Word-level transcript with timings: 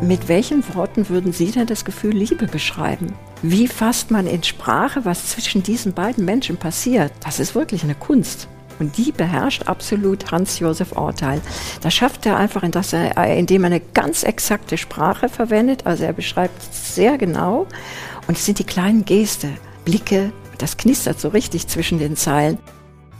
Mit 0.00 0.28
welchen 0.28 0.62
Worten 0.74 1.08
würden 1.08 1.32
Sie 1.32 1.50
denn 1.50 1.66
das 1.66 1.84
Gefühl 1.84 2.12
Liebe 2.12 2.46
beschreiben? 2.46 3.14
Wie 3.42 3.68
fasst 3.68 4.10
man 4.10 4.26
in 4.26 4.42
Sprache, 4.42 5.04
was 5.04 5.28
zwischen 5.28 5.62
diesen 5.62 5.94
beiden 5.94 6.24
Menschen 6.24 6.56
passiert? 6.56 7.12
Das 7.24 7.40
ist 7.40 7.54
wirklich 7.54 7.84
eine 7.84 7.94
Kunst. 7.94 8.48
Und 8.78 8.96
die 8.98 9.12
beherrscht 9.12 9.62
absolut 9.68 10.30
Hans-Josef 10.30 10.92
Orteil. 10.92 11.40
Das 11.80 11.94
schafft 11.94 12.26
er 12.26 12.36
einfach, 12.36 12.62
indem 12.62 13.64
er 13.64 13.66
eine 13.66 13.80
ganz 13.80 14.24
exakte 14.24 14.76
Sprache 14.76 15.28
verwendet. 15.28 15.86
Also 15.86 16.04
er 16.04 16.12
beschreibt 16.12 16.74
sehr 16.74 17.16
genau. 17.16 17.66
Und 18.26 18.36
es 18.36 18.44
sind 18.44 18.58
die 18.58 18.64
kleinen 18.64 19.04
Geste, 19.04 19.48
Blicke, 19.84 20.32
das 20.58 20.76
knistert 20.76 21.20
so 21.20 21.28
richtig 21.28 21.68
zwischen 21.68 21.98
den 21.98 22.16
Zeilen. 22.16 22.58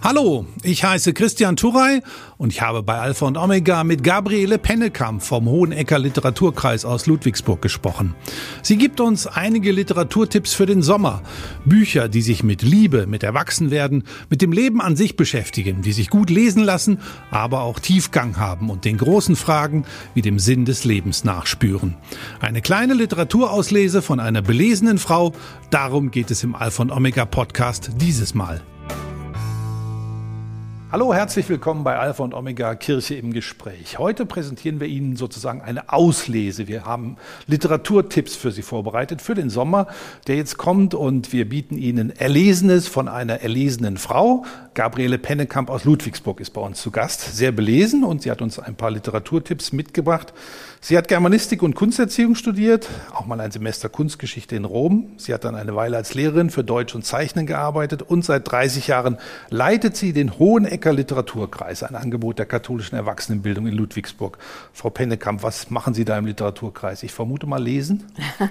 Hallo, 0.04 0.44
ich 0.62 0.84
heiße 0.84 1.14
Christian 1.14 1.56
Turey 1.56 2.02
und 2.36 2.52
ich 2.52 2.60
habe 2.60 2.82
bei 2.82 2.98
Alpha 2.98 3.24
und 3.24 3.38
Omega 3.38 3.84
mit 3.84 4.04
Gabriele 4.04 4.58
Pennekamp 4.58 5.22
vom 5.22 5.48
Hohenecker 5.48 5.98
Literaturkreis 5.98 6.84
aus 6.84 7.06
Ludwigsburg 7.06 7.62
gesprochen. 7.62 8.14
Sie 8.60 8.76
gibt 8.76 9.00
uns 9.00 9.26
einige 9.26 9.72
Literaturtipps 9.72 10.52
für 10.52 10.66
den 10.66 10.82
Sommer. 10.82 11.22
Bücher, 11.64 12.10
die 12.10 12.20
sich 12.20 12.42
mit 12.42 12.60
Liebe, 12.60 13.06
mit 13.06 13.22
Erwachsenwerden, 13.22 14.04
mit 14.28 14.42
dem 14.42 14.52
Leben 14.52 14.82
an 14.82 14.94
sich 14.94 15.16
beschäftigen, 15.16 15.80
die 15.80 15.92
sich 15.92 16.10
gut 16.10 16.28
lesen 16.28 16.62
lassen, 16.62 16.98
aber 17.30 17.62
auch 17.62 17.78
Tiefgang 17.78 18.36
haben 18.36 18.68
und 18.68 18.84
den 18.84 18.98
großen 18.98 19.36
Fragen 19.36 19.86
wie 20.12 20.20
dem 20.20 20.38
Sinn 20.38 20.66
des 20.66 20.84
Lebens 20.84 21.24
nachspüren. 21.24 21.96
Eine 22.40 22.60
kleine 22.60 22.92
Literaturauslese 22.92 24.02
von 24.02 24.20
einer 24.20 24.42
belesenen 24.42 24.98
Frau, 24.98 25.32
darum 25.70 26.10
geht 26.10 26.30
es 26.30 26.44
im 26.44 26.54
Alpha 26.54 26.82
und 26.82 26.92
Omega 26.92 27.24
Podcast 27.24 27.92
dieses 27.98 28.34
Mal. 28.34 28.60
Hallo, 30.94 31.12
herzlich 31.12 31.48
willkommen 31.48 31.82
bei 31.82 31.98
Alpha 31.98 32.22
und 32.22 32.34
Omega 32.34 32.76
Kirche 32.76 33.16
im 33.16 33.32
Gespräch. 33.32 33.98
Heute 33.98 34.26
präsentieren 34.26 34.78
wir 34.78 34.86
Ihnen 34.86 35.16
sozusagen 35.16 35.60
eine 35.60 35.92
Auslese. 35.92 36.68
Wir 36.68 36.84
haben 36.84 37.16
Literaturtipps 37.48 38.36
für 38.36 38.52
Sie 38.52 38.62
vorbereitet 38.62 39.20
für 39.20 39.34
den 39.34 39.50
Sommer, 39.50 39.88
der 40.28 40.36
jetzt 40.36 40.56
kommt 40.56 40.94
und 40.94 41.32
wir 41.32 41.48
bieten 41.48 41.78
Ihnen 41.78 42.10
Erlesenes 42.10 42.86
von 42.86 43.08
einer 43.08 43.40
erlesenen 43.40 43.96
Frau. 43.96 44.44
Gabriele 44.74 45.18
Pennekamp 45.18 45.68
aus 45.68 45.84
Ludwigsburg 45.84 46.38
ist 46.38 46.50
bei 46.50 46.60
uns 46.60 46.80
zu 46.80 46.92
Gast, 46.92 47.36
sehr 47.36 47.50
belesen 47.50 48.04
und 48.04 48.22
sie 48.22 48.30
hat 48.30 48.40
uns 48.40 48.60
ein 48.60 48.76
paar 48.76 48.92
Literaturtipps 48.92 49.72
mitgebracht. 49.72 50.32
Sie 50.80 50.98
hat 50.98 51.08
Germanistik 51.08 51.62
und 51.62 51.74
Kunsterziehung 51.74 52.34
studiert, 52.34 52.88
auch 53.14 53.24
mal 53.24 53.40
ein 53.40 53.50
Semester 53.50 53.88
Kunstgeschichte 53.88 54.54
in 54.54 54.64
Rom. 54.64 55.12
Sie 55.16 55.32
hat 55.32 55.44
dann 55.44 55.54
eine 55.54 55.74
Weile 55.74 55.96
als 55.96 56.14
Lehrerin 56.14 56.50
für 56.50 56.62
Deutsch 56.62 56.94
und 56.94 57.06
Zeichnen 57.06 57.46
gearbeitet 57.46 58.02
und 58.02 58.24
seit 58.24 58.50
30 58.50 58.88
Jahren 58.88 59.16
leitet 59.48 59.96
sie 59.96 60.12
den 60.12 60.38
Hohenecker 60.84 60.92
Literaturkreis, 60.92 61.82
ein 61.82 61.94
Angebot 61.94 62.38
der 62.38 62.46
katholischen 62.46 62.96
Erwachsenenbildung 62.96 63.66
in 63.66 63.74
Ludwigsburg. 63.74 64.36
Frau 64.72 64.90
Pennekamp, 64.90 65.42
was 65.42 65.70
machen 65.70 65.94
Sie 65.94 66.04
da 66.04 66.18
im 66.18 66.26
Literaturkreis? 66.26 67.02
Ich 67.02 67.12
vermute 67.12 67.46
mal 67.46 67.62
lesen. 67.62 68.04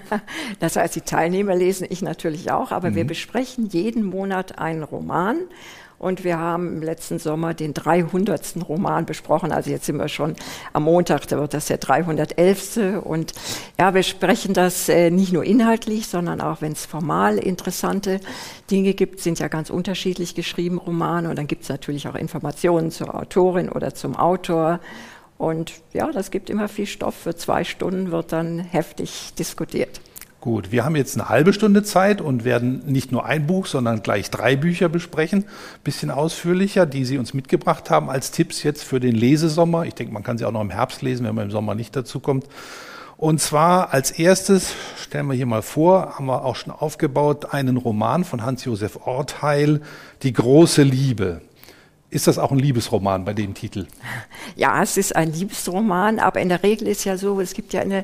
das 0.60 0.76
heißt, 0.76 0.96
die 0.96 1.02
Teilnehmer 1.02 1.56
lesen, 1.56 1.86
ich 1.90 2.02
natürlich 2.02 2.52
auch, 2.52 2.72
aber 2.72 2.90
mhm. 2.90 2.96
wir 2.96 3.06
besprechen 3.06 3.68
jeden 3.68 4.04
Monat 4.04 4.58
einen 4.58 4.82
Roman 4.82 5.38
und 6.04 6.26
wir 6.26 6.38
haben 6.38 6.68
im 6.68 6.82
letzten 6.82 7.18
Sommer 7.18 7.54
den 7.54 7.74
300. 7.74 8.56
Roman 8.68 9.06
besprochen. 9.06 9.54
Also 9.54 9.70
jetzt 9.70 9.86
sind 9.86 9.98
wir 9.98 10.10
schon 10.10 10.36
am 10.74 10.84
Montag, 10.84 11.28
da 11.30 11.40
wird 11.40 11.54
das 11.54 11.68
der 11.68 11.78
311. 11.78 13.02
Und 13.04 13.32
ja, 13.80 13.94
wir 13.94 14.04
sprechen 14.04 14.54
das 14.54 14.90
äh, 14.90 15.10
nicht 15.10 15.32
nur 15.32 15.46
inhaltlich, 15.46 16.08
sondern 16.08 16.42
auch, 16.42 16.62
wenn 16.62 16.74
es 16.74 16.86
formal 16.86 17.38
interessante 17.38 18.20
Dinge 18.70 18.94
gibt, 18.94 19.22
sind 19.22 19.40
ja 19.40 19.48
ganz 19.48 19.70
unterschiedlich 19.70 20.36
geschrieben 20.36 20.78
Romane. 20.78 21.30
Und 21.30 21.38
dann 21.38 21.48
gibt 21.48 21.64
es 21.64 21.70
natürlich 21.70 22.06
auch 22.10 22.16
Informationen 22.16 22.92
zur 22.92 23.16
Autorin 23.16 23.70
oder 23.70 23.96
zum 23.96 24.18
Autor. 24.18 24.82
Und 25.38 25.72
ja, 25.94 26.12
das 26.12 26.32
gibt 26.32 26.50
immer 26.50 26.68
viel 26.68 26.86
Stoff. 26.86 27.16
Für 27.16 27.36
zwei 27.36 27.64
Stunden 27.64 28.12
wird 28.12 28.34
dann 28.34 28.60
heftig 28.60 29.34
diskutiert. 29.40 30.02
Gut, 30.44 30.74
wir 30.74 30.84
haben 30.84 30.98
jetzt 30.98 31.18
eine 31.18 31.30
halbe 31.30 31.54
Stunde 31.54 31.84
Zeit 31.84 32.20
und 32.20 32.44
werden 32.44 32.82
nicht 32.86 33.14
nur 33.14 33.26
ein 33.26 33.48
Buch, 33.48 33.66
sondern 33.66 34.04
gleich 34.04 34.30
drei 34.30 34.58
Bücher 34.58 34.90
besprechen, 34.90 35.46
bisschen 35.86 36.12
ausführlicher, 36.12 36.86
die 36.86 37.06
Sie 37.06 37.18
uns 37.18 37.34
mitgebracht 37.34 37.90
haben 37.90 38.10
als 38.10 38.32
Tipps 38.32 38.62
jetzt 38.62 38.84
für 38.84 39.00
den 39.00 39.16
Lesesommer. 39.16 39.86
Ich 39.86 39.96
denke, 39.96 40.12
man 40.12 40.22
kann 40.22 40.38
sie 40.38 40.44
auch 40.44 40.52
noch 40.52 40.60
im 40.60 40.70
Herbst 40.70 41.02
lesen, 41.02 41.26
wenn 41.26 41.34
man 41.34 41.46
im 41.46 41.52
Sommer 41.52 41.76
nicht 41.76 41.96
dazu 41.96 42.20
kommt. 42.20 42.46
Und 43.16 43.40
zwar 43.40 43.94
als 43.94 44.12
erstes, 44.12 44.74
stellen 45.02 45.28
wir 45.28 45.34
hier 45.34 45.46
mal 45.46 45.62
vor, 45.62 46.16
haben 46.18 46.26
wir 46.26 46.44
auch 46.44 46.58
schon 46.58 46.74
aufgebaut, 46.74 47.54
einen 47.54 47.78
Roman 47.78 48.26
von 48.26 48.44
Hans-Josef 48.44 49.00
Ortheil, 49.08 49.80
Die 50.24 50.34
große 50.34 50.84
Liebe. 50.84 51.40
Ist 52.14 52.28
das 52.28 52.38
auch 52.38 52.52
ein 52.52 52.60
Liebesroman 52.60 53.26
bei 53.26 53.34
dem 53.34 53.56
Titel? 53.56 53.88
Ja, 54.56 54.84
es 54.84 54.98
ist 54.98 55.16
ein 55.16 55.34
Liebesroman, 55.34 56.20
aber 56.20 56.42
in 56.42 56.50
der 56.50 56.62
Regel 56.62 56.88
ist 56.88 57.06
ja 57.06 57.18
so, 57.18 57.42
es 57.42 57.56
gibt 57.56 57.74
ja 57.74 57.82
in 57.82 57.90
der 57.90 58.04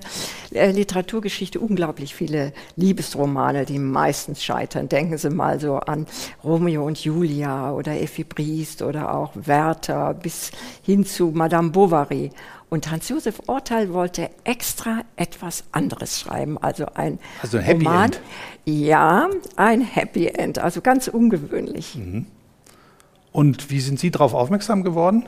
äh, 0.51 0.71
Literaturgeschichte 0.71 1.59
unglaublich 1.59 2.15
viele 2.15 2.51
Liebesromane, 2.75 3.65
die 3.65 3.77
meistens 3.77 4.43
scheitern. 4.43 4.89
Denken 4.89 5.19
Sie 5.19 5.29
mal 5.29 5.59
so 5.59 5.75
an 5.75 6.07
Romeo 6.43 6.87
und 6.87 7.03
Julia 7.03 7.71
oder 7.71 8.01
Effi 8.01 8.23
Briest 8.23 8.81
oder 8.81 9.13
auch 9.13 9.31
Werther 9.35 10.15
bis 10.15 10.49
hin 10.81 11.05
zu 11.05 11.27
Madame 11.27 11.69
Bovary. 11.69 12.31
Und 12.71 12.89
Hans-Josef 12.89 13.43
Orteil 13.45 13.93
wollte 13.93 14.31
extra 14.43 15.01
etwas 15.17 15.65
anderes 15.71 16.19
schreiben, 16.19 16.57
also 16.57 16.87
ein, 16.95 17.19
also 17.43 17.59
ein 17.59 17.63
Happy 17.63 17.85
Roman. 17.85 18.05
End. 18.05 18.21
Ja, 18.65 19.29
ein 19.55 19.81
Happy 19.81 20.25
End, 20.25 20.57
also 20.57 20.81
ganz 20.81 21.07
ungewöhnlich. 21.07 21.93
Mhm. 21.93 22.25
Und 23.31 23.69
wie 23.69 23.79
sind 23.79 23.99
Sie 23.99 24.11
darauf 24.11 24.33
aufmerksam 24.33 24.83
geworden? 24.83 25.27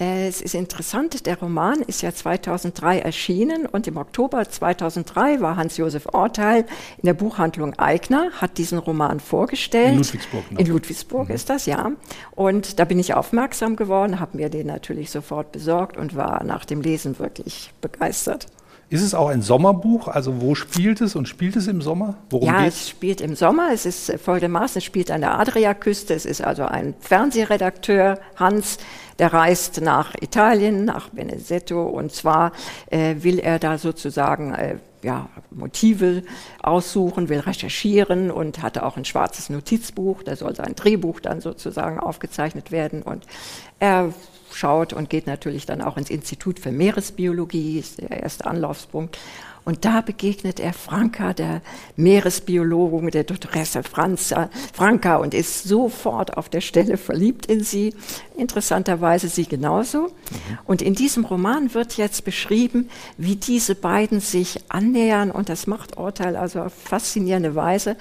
Äh, 0.00 0.28
es 0.28 0.40
ist 0.40 0.54
interessant, 0.54 1.26
der 1.26 1.38
Roman 1.38 1.82
ist 1.82 2.00
ja 2.02 2.12
2003 2.12 3.00
erschienen 3.00 3.66
und 3.66 3.86
im 3.86 3.98
Oktober 3.98 4.48
2003 4.48 5.40
war 5.40 5.56
Hans-Josef 5.56 6.06
Orteil 6.12 6.64
in 6.96 7.04
der 7.04 7.14
Buchhandlung 7.14 7.78
Eigner, 7.78 8.30
hat 8.40 8.56
diesen 8.56 8.78
Roman 8.78 9.20
vorgestellt. 9.20 9.92
In 9.92 9.98
Ludwigsburg. 9.98 10.52
Ne? 10.52 10.60
In 10.60 10.66
Ludwigsburg 10.66 11.28
mhm. 11.28 11.34
ist 11.34 11.50
das, 11.50 11.66
ja. 11.66 11.92
Und 12.34 12.78
da 12.78 12.86
bin 12.86 12.98
ich 12.98 13.12
aufmerksam 13.12 13.76
geworden, 13.76 14.20
habe 14.20 14.38
mir 14.38 14.48
den 14.48 14.66
natürlich 14.66 15.10
sofort 15.10 15.52
besorgt 15.52 15.98
und 15.98 16.16
war 16.16 16.42
nach 16.44 16.64
dem 16.64 16.80
Lesen 16.80 17.18
wirklich 17.18 17.72
begeistert. 17.82 18.46
Ist 18.90 19.02
es 19.02 19.14
auch 19.14 19.28
ein 19.28 19.40
Sommerbuch? 19.40 20.08
Also 20.08 20.40
wo 20.40 20.56
spielt 20.56 21.00
es 21.00 21.14
und 21.14 21.28
spielt 21.28 21.54
es 21.54 21.68
im 21.68 21.80
Sommer? 21.80 22.16
Worum 22.28 22.48
ja, 22.48 22.64
geht's? 22.64 22.76
es 22.76 22.88
spielt 22.88 23.20
im 23.20 23.36
Sommer. 23.36 23.70
Es 23.72 23.86
ist 23.86 24.12
folgendermaßen, 24.20 24.78
es 24.78 24.84
spielt 24.84 25.12
an 25.12 25.20
der 25.20 25.38
Adriaküste. 25.38 26.12
Es 26.12 26.26
ist 26.26 26.42
also 26.42 26.64
ein 26.64 26.94
Fernsehredakteur, 26.98 28.18
Hans, 28.34 28.78
der 29.20 29.32
reist 29.32 29.80
nach 29.80 30.14
Italien, 30.20 30.84
nach 30.84 31.10
Benedetto 31.10 31.86
und 31.86 32.10
zwar 32.10 32.50
äh, 32.90 33.14
will 33.20 33.38
er 33.38 33.60
da 33.60 33.78
sozusagen 33.78 34.54
äh, 34.54 34.78
ja, 35.02 35.28
Motive 35.52 36.24
aussuchen, 36.60 37.28
will 37.28 37.38
recherchieren 37.38 38.32
und 38.32 38.60
hatte 38.60 38.84
auch 38.84 38.96
ein 38.96 39.04
schwarzes 39.04 39.50
Notizbuch, 39.50 40.24
da 40.24 40.34
soll 40.34 40.56
sein 40.56 40.74
Drehbuch 40.74 41.20
dann 41.20 41.40
sozusagen 41.40 42.00
aufgezeichnet 42.00 42.72
werden 42.72 43.02
und 43.02 43.24
er 43.78 44.12
schaut 44.54 44.92
und 44.92 45.10
geht 45.10 45.26
natürlich 45.26 45.66
dann 45.66 45.82
auch 45.82 45.96
ins 45.96 46.10
Institut 46.10 46.58
für 46.58 46.72
Meeresbiologie, 46.72 47.78
ist 47.78 48.00
der 48.00 48.22
erste 48.22 48.46
Anlaufspunkt. 48.46 49.18
Und 49.64 49.84
da 49.84 50.00
begegnet 50.00 50.58
er 50.58 50.72
Franka, 50.72 51.32
der 51.32 51.60
Meeresbiologin, 51.96 53.10
der 53.10 53.24
Dottoressa 53.24 53.82
Franza, 53.82 54.48
Franka, 54.72 55.16
und 55.16 55.34
ist 55.34 55.64
sofort 55.64 56.36
auf 56.36 56.48
der 56.48 56.60
Stelle 56.60 56.96
verliebt 56.96 57.46
in 57.46 57.62
sie. 57.62 57.94
Interessanterweise 58.36 59.28
sie 59.28 59.46
genauso. 59.46 60.04
Mhm. 60.04 60.58
Und 60.64 60.82
in 60.82 60.94
diesem 60.94 61.24
Roman 61.24 61.74
wird 61.74 61.96
jetzt 61.98 62.24
beschrieben, 62.24 62.88
wie 63.18 63.36
diese 63.36 63.74
beiden 63.74 64.20
sich 64.20 64.60
annähern, 64.68 65.30
und 65.30 65.48
das 65.48 65.66
macht 65.66 65.98
Urteil 65.98 66.36
also 66.36 66.62
auf 66.62 66.72
faszinierende 66.72 67.54
Weise. 67.54 67.96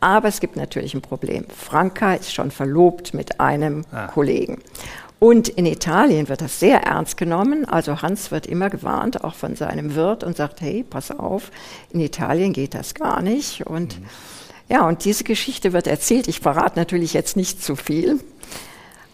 Aber 0.00 0.28
es 0.28 0.40
gibt 0.40 0.56
natürlich 0.56 0.94
ein 0.94 1.02
Problem. 1.02 1.44
Franka 1.56 2.14
ist 2.14 2.34
schon 2.34 2.50
verlobt 2.50 3.14
mit 3.14 3.38
einem 3.38 3.84
ah. 3.92 4.08
Kollegen. 4.08 4.58
Und 5.22 5.48
in 5.48 5.66
Italien 5.66 6.28
wird 6.28 6.40
das 6.40 6.58
sehr 6.58 6.82
ernst 6.82 7.16
genommen. 7.16 7.64
Also 7.64 8.02
Hans 8.02 8.32
wird 8.32 8.44
immer 8.44 8.70
gewarnt, 8.70 9.22
auch 9.22 9.36
von 9.36 9.54
seinem 9.54 9.94
Wirt, 9.94 10.24
und 10.24 10.36
sagt, 10.36 10.60
hey, 10.60 10.82
pass 10.82 11.12
auf, 11.12 11.52
in 11.92 12.00
Italien 12.00 12.52
geht 12.52 12.74
das 12.74 12.92
gar 12.92 13.22
nicht. 13.22 13.64
Und 13.64 14.00
mhm. 14.00 14.06
ja, 14.68 14.84
und 14.84 15.04
diese 15.04 15.22
Geschichte 15.22 15.72
wird 15.72 15.86
erzählt. 15.86 16.26
Ich 16.26 16.40
verrate 16.40 16.76
natürlich 16.76 17.12
jetzt 17.12 17.36
nicht 17.36 17.62
zu 17.62 17.76
viel, 17.76 18.18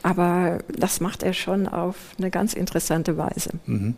aber 0.03 0.61
das 0.75 1.01
macht 1.01 1.23
er 1.23 1.35
schon 1.35 1.69
auf 1.69 1.97
eine 2.17 2.31
ganz 2.31 2.55
interessante 2.55 3.19
Weise. 3.19 3.51
Mhm. 3.67 3.95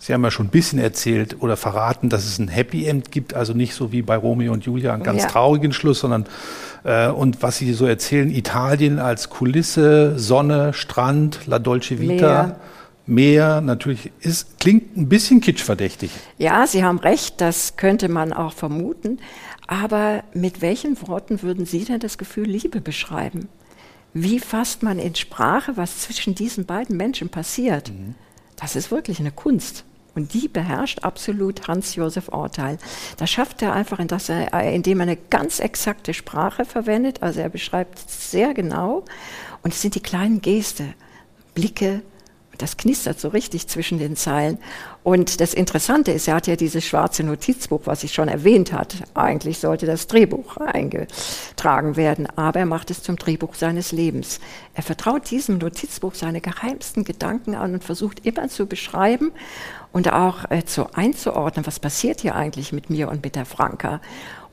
Sie 0.00 0.14
haben 0.14 0.24
ja 0.24 0.30
schon 0.30 0.46
ein 0.46 0.50
bisschen 0.50 0.78
erzählt 0.78 1.36
oder 1.40 1.58
verraten, 1.58 2.08
dass 2.08 2.24
es 2.24 2.38
ein 2.38 2.48
Happy 2.48 2.86
End 2.86 3.12
gibt, 3.12 3.34
also 3.34 3.52
nicht 3.52 3.74
so 3.74 3.92
wie 3.92 4.00
bei 4.00 4.16
Romeo 4.16 4.50
und 4.50 4.64
Julia 4.64 4.94
einen 4.94 5.02
ganz 5.02 5.22
ja. 5.22 5.28
traurigen 5.28 5.74
Schluss, 5.74 6.00
sondern 6.00 6.24
äh, 6.84 7.08
und 7.08 7.42
was 7.42 7.58
Sie 7.58 7.70
so 7.74 7.84
erzählen, 7.84 8.30
Italien 8.30 8.98
als 8.98 9.28
Kulisse, 9.28 10.18
Sonne, 10.18 10.72
Strand, 10.72 11.46
La 11.46 11.58
Dolce 11.58 12.00
Vita. 12.00 12.14
Meer. 12.14 12.56
Meer 13.04 13.60
natürlich 13.60 14.10
ist, 14.20 14.58
klingt 14.58 14.96
ein 14.96 15.08
bisschen 15.08 15.40
kitschverdächtig. 15.40 16.12
Ja, 16.38 16.66
Sie 16.66 16.82
haben 16.82 16.98
recht, 16.98 17.40
das 17.42 17.76
könnte 17.76 18.08
man 18.08 18.32
auch 18.32 18.54
vermuten. 18.54 19.18
Aber 19.66 20.24
mit 20.32 20.62
welchen 20.62 20.96
Worten 21.06 21.42
würden 21.42 21.66
Sie 21.66 21.84
denn 21.84 22.00
das 22.00 22.16
Gefühl 22.16 22.46
Liebe 22.46 22.80
beschreiben? 22.80 23.48
Wie 24.14 24.38
fasst 24.38 24.82
man 24.82 24.98
in 24.98 25.14
Sprache, 25.14 25.76
was 25.76 25.98
zwischen 25.98 26.34
diesen 26.34 26.64
beiden 26.64 26.96
Menschen 26.96 27.28
passiert? 27.28 27.90
Mhm. 27.90 28.14
Das 28.56 28.76
ist 28.76 28.90
wirklich 28.90 29.20
eine 29.20 29.32
Kunst. 29.32 29.84
Und 30.20 30.34
die 30.34 30.48
beherrscht 30.48 30.98
absolut 30.98 31.66
Hans-Josef 31.66 32.28
Orteil. 32.28 32.76
Das 33.16 33.30
schafft 33.30 33.62
er 33.62 33.72
einfach, 33.72 33.98
indem 34.00 35.00
er 35.00 35.02
eine 35.02 35.16
ganz 35.16 35.60
exakte 35.60 36.12
Sprache 36.12 36.66
verwendet. 36.66 37.22
Also 37.22 37.40
er 37.40 37.48
beschreibt 37.48 37.98
sehr 38.10 38.52
genau. 38.52 39.06
Und 39.62 39.72
es 39.72 39.80
sind 39.80 39.94
die 39.94 40.02
kleinen 40.02 40.42
Geste, 40.42 40.92
Blicke, 41.54 42.02
das 42.62 42.76
knistert 42.76 43.18
so 43.18 43.28
richtig 43.28 43.66
zwischen 43.68 43.98
den 43.98 44.16
Zeilen. 44.16 44.58
Und 45.02 45.40
das 45.40 45.54
Interessante 45.54 46.12
ist, 46.12 46.28
er 46.28 46.34
hat 46.34 46.46
ja 46.46 46.56
dieses 46.56 46.84
schwarze 46.84 47.22
Notizbuch, 47.22 47.82
was 47.84 48.04
ich 48.04 48.12
schon 48.12 48.28
erwähnt 48.28 48.72
hat. 48.72 48.96
Eigentlich 49.14 49.58
sollte 49.58 49.86
das 49.86 50.06
Drehbuch 50.06 50.58
eingetragen 50.58 51.96
werden, 51.96 52.28
aber 52.36 52.60
er 52.60 52.66
macht 52.66 52.90
es 52.90 53.02
zum 53.02 53.16
Drehbuch 53.16 53.54
seines 53.54 53.92
Lebens. 53.92 54.40
Er 54.74 54.82
vertraut 54.82 55.30
diesem 55.30 55.58
Notizbuch 55.58 56.14
seine 56.14 56.40
geheimsten 56.40 57.04
Gedanken 57.04 57.54
an 57.54 57.74
und 57.74 57.84
versucht 57.84 58.26
immer 58.26 58.48
zu 58.48 58.66
beschreiben 58.66 59.32
und 59.92 60.12
auch 60.12 60.50
äh, 60.50 60.64
zu 60.64 60.92
einzuordnen, 60.94 61.66
was 61.66 61.80
passiert 61.80 62.20
hier 62.20 62.34
eigentlich 62.34 62.72
mit 62.72 62.90
mir 62.90 63.08
und 63.08 63.24
mit 63.24 63.36
der 63.36 63.46
Franka. 63.46 64.00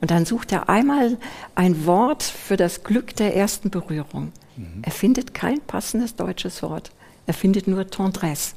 Und 0.00 0.10
dann 0.10 0.24
sucht 0.24 0.52
er 0.52 0.68
einmal 0.68 1.16
ein 1.54 1.86
Wort 1.86 2.22
für 2.22 2.56
das 2.56 2.84
Glück 2.84 3.14
der 3.16 3.36
ersten 3.36 3.70
Berührung. 3.70 4.32
Mhm. 4.56 4.82
Er 4.82 4.92
findet 4.92 5.34
kein 5.34 5.60
passendes 5.60 6.16
deutsches 6.16 6.62
Wort. 6.62 6.90
Er 7.28 7.34
findet 7.34 7.68
nur 7.68 7.86
Tendresse. 7.86 8.54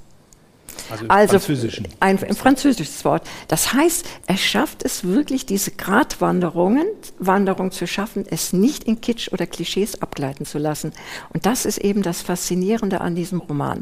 Also, 0.89 1.03
im 1.03 1.11
also 1.11 1.39
Französischen. 1.39 1.87
Ein, 1.99 2.23
ein, 2.23 2.35
französisches 2.35 3.03
Wort. 3.03 3.27
Das 3.49 3.73
heißt, 3.73 4.05
er 4.27 4.37
schafft 4.37 4.83
es 4.83 5.03
wirklich, 5.03 5.45
diese 5.45 5.71
Gratwanderungen 5.71 6.85
Wanderung 7.19 7.71
zu 7.71 7.85
schaffen, 7.85 8.25
es 8.29 8.53
nicht 8.53 8.85
in 8.85 9.01
Kitsch 9.01 9.29
oder 9.33 9.45
Klischees 9.45 10.01
abgleiten 10.01 10.45
zu 10.45 10.57
lassen. 10.57 10.93
Und 11.33 11.45
das 11.45 11.65
ist 11.65 11.79
eben 11.79 12.01
das 12.01 12.21
Faszinierende 12.21 13.01
an 13.01 13.13
diesem 13.13 13.41
Roman. 13.41 13.81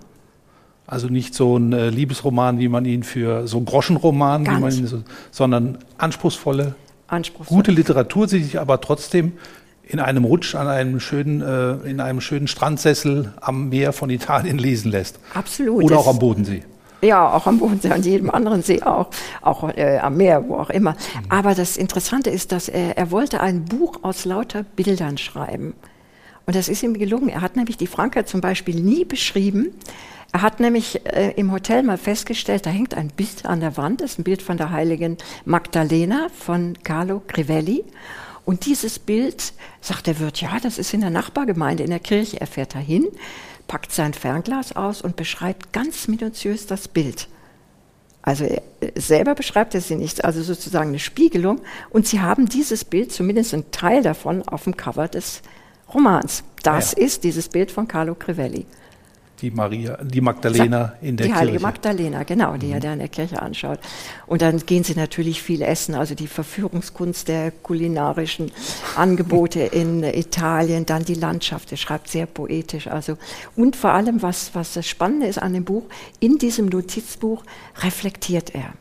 Also 0.88 1.08
nicht 1.08 1.36
so 1.36 1.56
ein 1.56 1.72
äh, 1.72 1.92
Liebesroman, 1.92 2.58
wie 2.58 2.68
man 2.68 2.86
ihn 2.86 3.04
für 3.04 3.48
so 3.48 3.60
ein 3.60 3.66
Groschenroman, 3.66 4.48
wie 4.48 4.60
man 4.60 4.74
ihn 4.76 4.88
so, 4.88 5.04
sondern 5.30 5.78
anspruchsvolle, 6.00 6.74
anspruchsvolle, 7.06 7.58
gute 7.58 7.72
Literatur, 7.72 8.26
die 8.26 8.42
sich 8.42 8.60
aber 8.60 8.82
trotzdem 8.82 9.34
in 9.90 10.00
einem 10.00 10.24
Rutsch 10.24 10.56
an 10.56 10.68
einem 10.68 11.00
schönen, 11.00 11.42
äh, 11.42 11.90
in 11.90 12.00
einem 12.00 12.22
schönen 12.22 12.48
Strandsessel 12.48 13.34
am 13.42 13.70
Meer 13.70 13.92
von 13.92 14.10
Italien 14.10 14.58
lesen 14.60 14.92
lässt. 14.92 15.20
Absolut. 15.34 15.84
Oder 15.84 15.98
auch 15.98 16.08
am 16.08 16.20
Bodensee. 16.20 16.64
Ja, 17.02 17.32
auch 17.32 17.48
am 17.48 17.60
Bodensee, 17.60 17.92
an 17.92 18.04
jedem 18.04 18.30
anderen 18.30 18.62
See 18.62 18.84
auch, 18.84 19.10
auch 19.42 19.70
äh, 19.76 19.98
am 19.98 20.18
Meer, 20.18 20.48
wo 20.48 20.58
auch 20.58 20.70
immer. 20.70 20.92
Mhm. 20.92 20.98
Aber 21.30 21.56
das 21.56 21.76
Interessante 21.76 22.30
ist, 22.30 22.52
dass 22.52 22.70
er, 22.70 22.98
er 22.98 23.10
wollte 23.10 23.42
ein 23.42 23.66
Buch 23.66 24.00
aus 24.04 24.26
lauter 24.26 24.64
Bildern 24.64 25.18
schreiben. 25.18 25.74
Und 26.46 26.56
das 26.56 26.68
ist 26.68 26.84
ihm 26.84 26.94
gelungen. 26.94 27.30
Er 27.30 27.42
hat 27.42 27.56
nämlich 27.56 27.78
die 27.78 27.88
Franka 27.88 28.26
zum 28.26 28.42
Beispiel 28.42 28.80
nie 28.80 29.06
beschrieben. 29.06 29.72
Er 30.32 30.44
hat 30.44 30.60
nämlich 30.60 31.04
äh, 31.06 31.32
im 31.32 31.52
Hotel 31.52 31.82
mal 31.82 31.98
festgestellt, 31.98 32.66
da 32.66 32.70
hängt 32.70 32.94
ein 32.94 33.08
Bild 33.08 33.46
an 33.46 33.62
der 33.62 33.78
Wand, 33.78 34.02
das 34.02 34.12
ist 34.12 34.20
ein 34.20 34.24
Bild 34.24 34.44
von 34.44 34.58
der 34.58 34.70
heiligen 34.70 35.18
Magdalena 35.46 36.28
von 36.38 36.78
Carlo 36.84 37.22
Crivelli. 37.28 37.84
Und 38.50 38.66
dieses 38.66 38.98
Bild, 38.98 39.54
sagt 39.80 40.08
der 40.08 40.18
Wirt, 40.20 40.42
ja, 40.42 40.60
das 40.60 40.80
ist 40.80 40.96
in 40.96 41.02
der 41.02 41.12
Nachbargemeinde, 41.12 41.84
in 41.84 41.92
der 41.92 42.00
Kirche. 42.00 42.42
Er 42.42 42.48
fährt 42.48 42.74
dahin, 42.74 43.08
packt 43.68 43.92
sein 43.92 44.12
Fernglas 44.12 44.76
aus 44.76 45.04
und 45.04 45.16
beschreibt 45.16 45.72
ganz 45.72 46.08
minutiös 46.08 46.66
das 46.66 46.88
Bild. 46.88 47.28
Also 48.24 48.46
er 48.46 48.64
selber 48.96 49.36
beschreibt 49.36 49.76
er 49.76 49.82
sie 49.82 49.94
nicht, 49.94 50.26
also 50.26 50.42
sozusagen 50.42 50.90
eine 50.90 50.98
Spiegelung. 50.98 51.62
Und 51.92 52.08
sie 52.08 52.22
haben 52.22 52.50
dieses 52.50 52.86
Bild, 52.86 53.12
zumindest 53.12 53.54
ein 53.54 53.70
Teil 53.70 54.02
davon, 54.02 54.42
auf 54.48 54.64
dem 54.64 54.76
Cover 54.76 55.08
des 55.08 55.44
Romans. 55.94 56.44
Das 56.64 56.94
ja. 56.94 57.06
ist 57.06 57.24
dieses 57.26 57.50
Bild 57.50 57.70
von 57.70 57.88
Carlo 57.88 58.16
Crivelli 58.16 58.66
die 59.42 59.52
Maria, 59.52 59.98
die 60.04 60.22
Magdalena 60.22 60.94
in 61.02 61.18
der 61.18 61.28
die 61.28 61.32
Kirche. 61.32 61.34
Die 61.34 61.34
heilige 61.34 61.60
Magdalena, 61.60 62.24
genau, 62.24 62.58
die 62.58 62.68
mhm. 62.68 62.74
er 62.74 62.80
da 62.80 62.94
in 62.94 63.00
der 63.00 63.08
Kirche 63.08 63.42
anschaut. 63.42 63.80
Und 64.28 64.42
dann 64.42 64.58
gehen 64.66 64.84
sie 64.84 64.96
natürlich 64.96 65.42
viel 65.42 65.62
essen, 65.62 65.96
also 65.96 66.16
die 66.16 66.28
Verführungskunst 66.28 67.28
der 67.28 67.52
kulinarischen 67.52 68.52
Angebote 68.96 69.60
in 69.72 70.04
Italien, 70.04 70.86
dann 70.86 71.06
die 71.06 71.16
Landschaft, 71.16 71.72
er 71.72 71.78
schreibt 71.78 72.10
sehr 72.10 72.26
poetisch, 72.26 72.88
also 72.88 73.18
und 73.56 73.76
vor 73.76 73.92
allem, 73.92 74.22
was, 74.22 74.54
was 74.54 74.74
das 74.74 74.88
Spannende 74.88 75.28
ist 75.28 75.42
an 75.42 75.54
dem 75.54 75.66
Buch, 75.66 75.84
in 76.20 76.38
diesem 76.38 76.68
Notizbuch 76.68 77.44
reflektiert 77.82 78.54
er. 78.54 78.74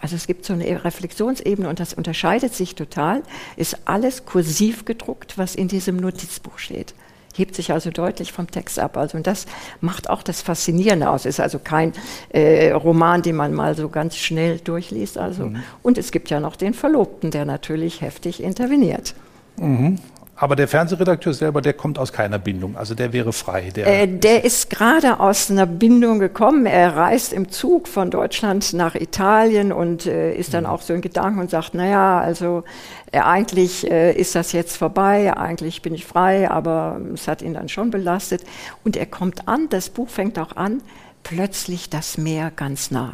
Also 0.00 0.16
es 0.16 0.26
gibt 0.26 0.46
so 0.46 0.54
eine 0.54 0.84
Reflexionsebene 0.84 1.68
und 1.68 1.78
das 1.78 1.92
unterscheidet 1.92 2.54
sich 2.54 2.74
total, 2.74 3.22
ist 3.56 3.76
alles 3.84 4.24
kursiv 4.24 4.86
gedruckt, 4.86 5.36
was 5.36 5.54
in 5.54 5.68
diesem 5.68 5.96
Notizbuch 5.96 6.58
steht 6.58 6.94
hebt 7.36 7.54
sich 7.54 7.72
also 7.72 7.90
deutlich 7.90 8.32
vom 8.32 8.50
Text 8.50 8.78
ab. 8.78 8.96
Also 8.96 9.16
und 9.16 9.26
das 9.26 9.46
macht 9.80 10.10
auch 10.10 10.22
das 10.22 10.42
Faszinierende 10.42 11.10
aus. 11.10 11.26
Ist 11.26 11.40
also 11.40 11.58
kein 11.58 11.92
äh, 12.30 12.70
Roman, 12.72 13.22
den 13.22 13.36
man 13.36 13.54
mal 13.54 13.74
so 13.74 13.88
ganz 13.88 14.16
schnell 14.16 14.58
durchliest. 14.58 15.18
Also 15.18 15.46
mhm. 15.46 15.62
und 15.82 15.98
es 15.98 16.12
gibt 16.12 16.30
ja 16.30 16.40
noch 16.40 16.56
den 16.56 16.74
Verlobten, 16.74 17.30
der 17.30 17.44
natürlich 17.44 18.00
heftig 18.00 18.42
interveniert. 18.42 19.14
Mhm. 19.56 19.98
Aber 20.40 20.56
der 20.56 20.68
Fernsehredakteur 20.68 21.34
selber, 21.34 21.60
der 21.60 21.74
kommt 21.74 21.98
aus 21.98 22.14
keiner 22.14 22.38
Bindung, 22.38 22.74
also 22.74 22.94
der 22.94 23.12
wäre 23.12 23.30
frei. 23.30 23.72
Der, 23.76 24.04
äh, 24.04 24.08
der 24.08 24.42
ist 24.42 24.70
gerade 24.70 25.20
aus 25.20 25.50
einer 25.50 25.66
Bindung 25.66 26.18
gekommen. 26.18 26.64
Er 26.64 26.96
reist 26.96 27.34
im 27.34 27.50
Zug 27.50 27.86
von 27.86 28.10
Deutschland 28.10 28.72
nach 28.72 28.94
Italien 28.94 29.70
und 29.70 30.06
äh, 30.06 30.32
ist 30.34 30.54
dann 30.54 30.64
mhm. 30.64 30.70
auch 30.70 30.80
so 30.80 30.94
in 30.94 31.02
Gedanken 31.02 31.40
und 31.40 31.50
sagt, 31.50 31.74
naja, 31.74 32.20
also 32.20 32.64
äh, 33.12 33.18
eigentlich 33.18 33.90
äh, 33.90 34.14
ist 34.14 34.34
das 34.34 34.52
jetzt 34.52 34.78
vorbei, 34.78 35.36
eigentlich 35.36 35.82
bin 35.82 35.92
ich 35.92 36.06
frei, 36.06 36.50
aber 36.50 36.98
es 37.12 37.28
hat 37.28 37.42
ihn 37.42 37.52
dann 37.52 37.68
schon 37.68 37.90
belastet. 37.90 38.42
Und 38.82 38.96
er 38.96 39.04
kommt 39.04 39.46
an, 39.46 39.68
das 39.68 39.90
Buch 39.90 40.08
fängt 40.08 40.38
auch 40.38 40.56
an, 40.56 40.80
plötzlich 41.22 41.90
das 41.90 42.16
Meer 42.16 42.50
ganz 42.50 42.90
nah. 42.90 43.12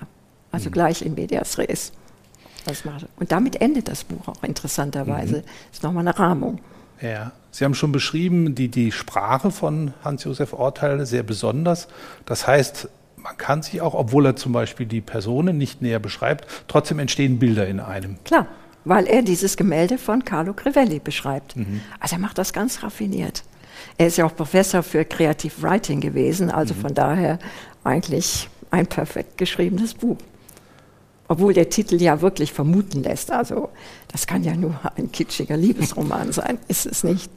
Also 0.52 0.69
mhm. 0.69 0.75
gleich 0.75 1.02
in 1.02 1.17
Medias 1.17 1.58
Res. 1.58 1.90
Und 3.19 3.32
damit 3.32 3.61
endet 3.61 3.88
das 3.88 4.05
Buch 4.05 4.28
auch 4.28 4.44
interessanterweise. 4.44 5.38
Mhm. 5.38 5.73
Ist 5.73 5.82
nochmal 5.82 6.06
eine 6.06 6.17
Rahmung. 6.17 6.61
Ja, 7.00 7.32
Sie 7.50 7.64
haben 7.64 7.75
schon 7.75 7.93
beschrieben, 7.93 8.54
die, 8.54 8.69
die 8.69 8.93
Sprache 8.93 9.50
von 9.50 9.94
Hans-Josef 10.04 10.52
Orteil 10.52 11.06
sehr 11.06 11.22
besonders. 11.22 11.88
Das 12.26 12.46
heißt, 12.46 12.88
man 13.16 13.37
kann 13.38 13.62
sich 13.62 13.81
auch, 13.81 13.94
obwohl 13.94 14.26
er 14.26 14.37
zum 14.37 14.52
Beispiel 14.52 14.87
die 14.87 15.00
Personen 15.00 15.56
nicht 15.56 15.81
näher 15.81 15.98
beschreibt, 15.98 16.46
trotzdem 16.69 16.98
entstehen 16.98 17.38
Bilder 17.38 17.66
in 17.66 17.81
einem. 17.81 18.22
Klar, 18.25 18.46
weil 18.84 19.06
er 19.06 19.22
dieses 19.22 19.56
Gemälde 19.56 19.98
von 19.98 20.25
Carlo 20.25 20.52
Crivelli 20.52 20.98
beschreibt. 20.98 21.56
Mhm. 21.56 21.81
Also 21.98 22.16
er 22.16 22.19
macht 22.20 22.38
das 22.38 22.52
ganz 22.52 22.82
raffiniert. 22.82 23.42
Er 23.99 24.06
ist 24.08 24.19
ja 24.19 24.26
auch 24.26 24.37
Professor 24.37 24.82
für 24.82 25.04
Creative 25.04 25.52
Writing 25.62 26.00
gewesen, 26.00 26.50
also 26.50 26.75
mhm. 26.75 26.81
von 26.81 26.94
daher 26.94 27.38
eigentlich 27.84 28.49
ein 28.70 28.87
perfekt 28.87 29.38
geschriebenes 29.38 29.94
Buch. 29.94 30.19
Obwohl 31.28 31.52
der 31.55 31.69
Titel 31.69 32.00
ja 32.00 32.20
wirklich 32.20 32.52
vermuten 32.52 33.02
lässt, 33.02 33.30
also 33.30 33.71
das 34.12 34.26
kann 34.26 34.45
ja 34.45 34.54
nur 34.54 34.78
ein 34.97 35.11
kitschiger 35.11 35.56
Liebesroman 35.56 36.33
sein, 36.33 36.59
ist 36.68 36.87
es 36.87 37.02
nicht. 37.04 37.30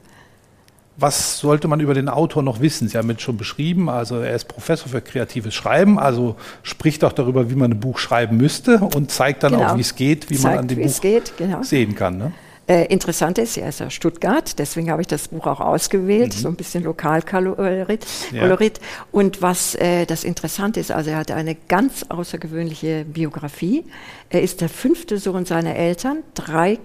Was 0.96 1.38
sollte 1.38 1.66
man 1.66 1.80
über 1.80 1.94
den 1.94 2.08
Autor 2.08 2.42
noch 2.42 2.60
wissen? 2.60 2.88
Sie 2.88 2.98
haben 2.98 3.08
es 3.10 3.22
schon 3.22 3.38
beschrieben, 3.38 3.88
also 3.88 4.18
er 4.20 4.34
ist 4.34 4.48
Professor 4.48 4.88
für 4.88 5.00
kreatives 5.00 5.54
Schreiben, 5.54 5.98
also 5.98 6.36
spricht 6.62 7.04
auch 7.04 7.12
darüber, 7.12 7.50
wie 7.50 7.54
man 7.54 7.72
ein 7.72 7.80
Buch 7.80 7.98
schreiben 7.98 8.36
müsste 8.36 8.78
und 8.78 9.10
zeigt 9.10 9.42
dann 9.42 9.52
genau. 9.52 9.68
auch, 9.70 9.76
wie 9.76 9.80
es 9.80 9.94
geht, 9.94 10.28
wie 10.28 10.34
zeigt, 10.34 10.44
man 10.44 10.58
an 10.58 10.68
dem 10.68 10.82
Buch 10.82 11.00
geht, 11.00 11.32
genau. 11.38 11.62
sehen 11.62 11.94
kann. 11.94 12.18
Ne? 12.18 12.32
Äh, 12.70 12.84
interessant 12.84 13.36
ist, 13.38 13.56
er 13.56 13.70
ist 13.70 13.80
ja 13.80 13.90
Stuttgart, 13.90 14.56
deswegen 14.60 14.92
habe 14.92 15.02
ich 15.02 15.08
das 15.08 15.26
Buch 15.26 15.48
auch 15.48 15.58
ausgewählt, 15.58 16.36
mhm. 16.36 16.38
so 16.38 16.46
ein 16.46 16.54
bisschen 16.54 16.84
Lokalkolorit. 16.84 18.06
Ja. 18.30 18.56
Und 19.10 19.42
was 19.42 19.74
äh, 19.74 20.06
das 20.06 20.22
Interessante 20.22 20.78
ist, 20.78 20.92
also 20.92 21.10
er 21.10 21.16
hat 21.16 21.32
eine 21.32 21.56
ganz 21.56 22.06
außergewöhnliche 22.08 23.04
Biografie. 23.04 23.84
Er 24.28 24.42
ist 24.42 24.60
der 24.60 24.68
fünfte 24.68 25.18
Sohn 25.18 25.46
seiner 25.46 25.74
Eltern, 25.74 26.18
drei 26.34 26.78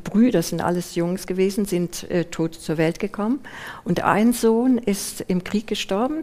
Brüder, 0.00 0.42
sind 0.42 0.60
alles 0.60 0.94
Jungs 0.94 1.26
gewesen, 1.26 1.64
sind 1.64 2.10
äh, 2.10 2.24
tot 2.24 2.54
zur 2.54 2.78
Welt 2.78 2.98
gekommen. 2.98 3.40
Und 3.84 4.02
ein 4.02 4.32
Sohn 4.32 4.78
ist 4.78 5.20
im 5.28 5.44
Krieg 5.44 5.66
gestorben. 5.66 6.22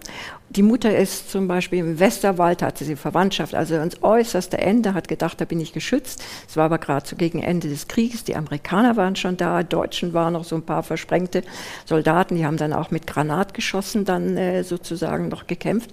Die 0.49 0.63
Mutter 0.63 0.97
ist 0.97 1.31
zum 1.31 1.47
Beispiel 1.47 1.79
im 1.79 1.99
Westerwald, 1.99 2.61
hatte 2.61 2.83
sie 2.83 2.97
Verwandtschaft, 2.97 3.55
also 3.55 3.75
ans 3.75 4.01
äußerste 4.01 4.57
Ende, 4.57 4.93
hat 4.93 5.07
gedacht, 5.07 5.39
da 5.39 5.45
bin 5.45 5.61
ich 5.61 5.71
geschützt. 5.71 6.21
Es 6.49 6.57
war 6.57 6.65
aber 6.65 6.77
gerade 6.77 7.07
so 7.07 7.15
gegen 7.15 7.41
Ende 7.41 7.69
des 7.69 7.87
Krieges. 7.87 8.25
Die 8.25 8.35
Amerikaner 8.35 8.97
waren 8.97 9.15
schon 9.15 9.37
da, 9.37 9.63
Deutschen 9.63 10.13
waren 10.13 10.33
noch 10.33 10.43
so 10.43 10.55
ein 10.55 10.63
paar 10.63 10.83
versprengte 10.83 11.43
Soldaten, 11.85 12.35
die 12.35 12.45
haben 12.45 12.57
dann 12.57 12.73
auch 12.73 12.91
mit 12.91 13.07
Granatgeschossen 13.07 14.03
dann 14.03 14.35
äh, 14.35 14.63
sozusagen 14.63 15.29
noch 15.29 15.47
gekämpft. 15.47 15.91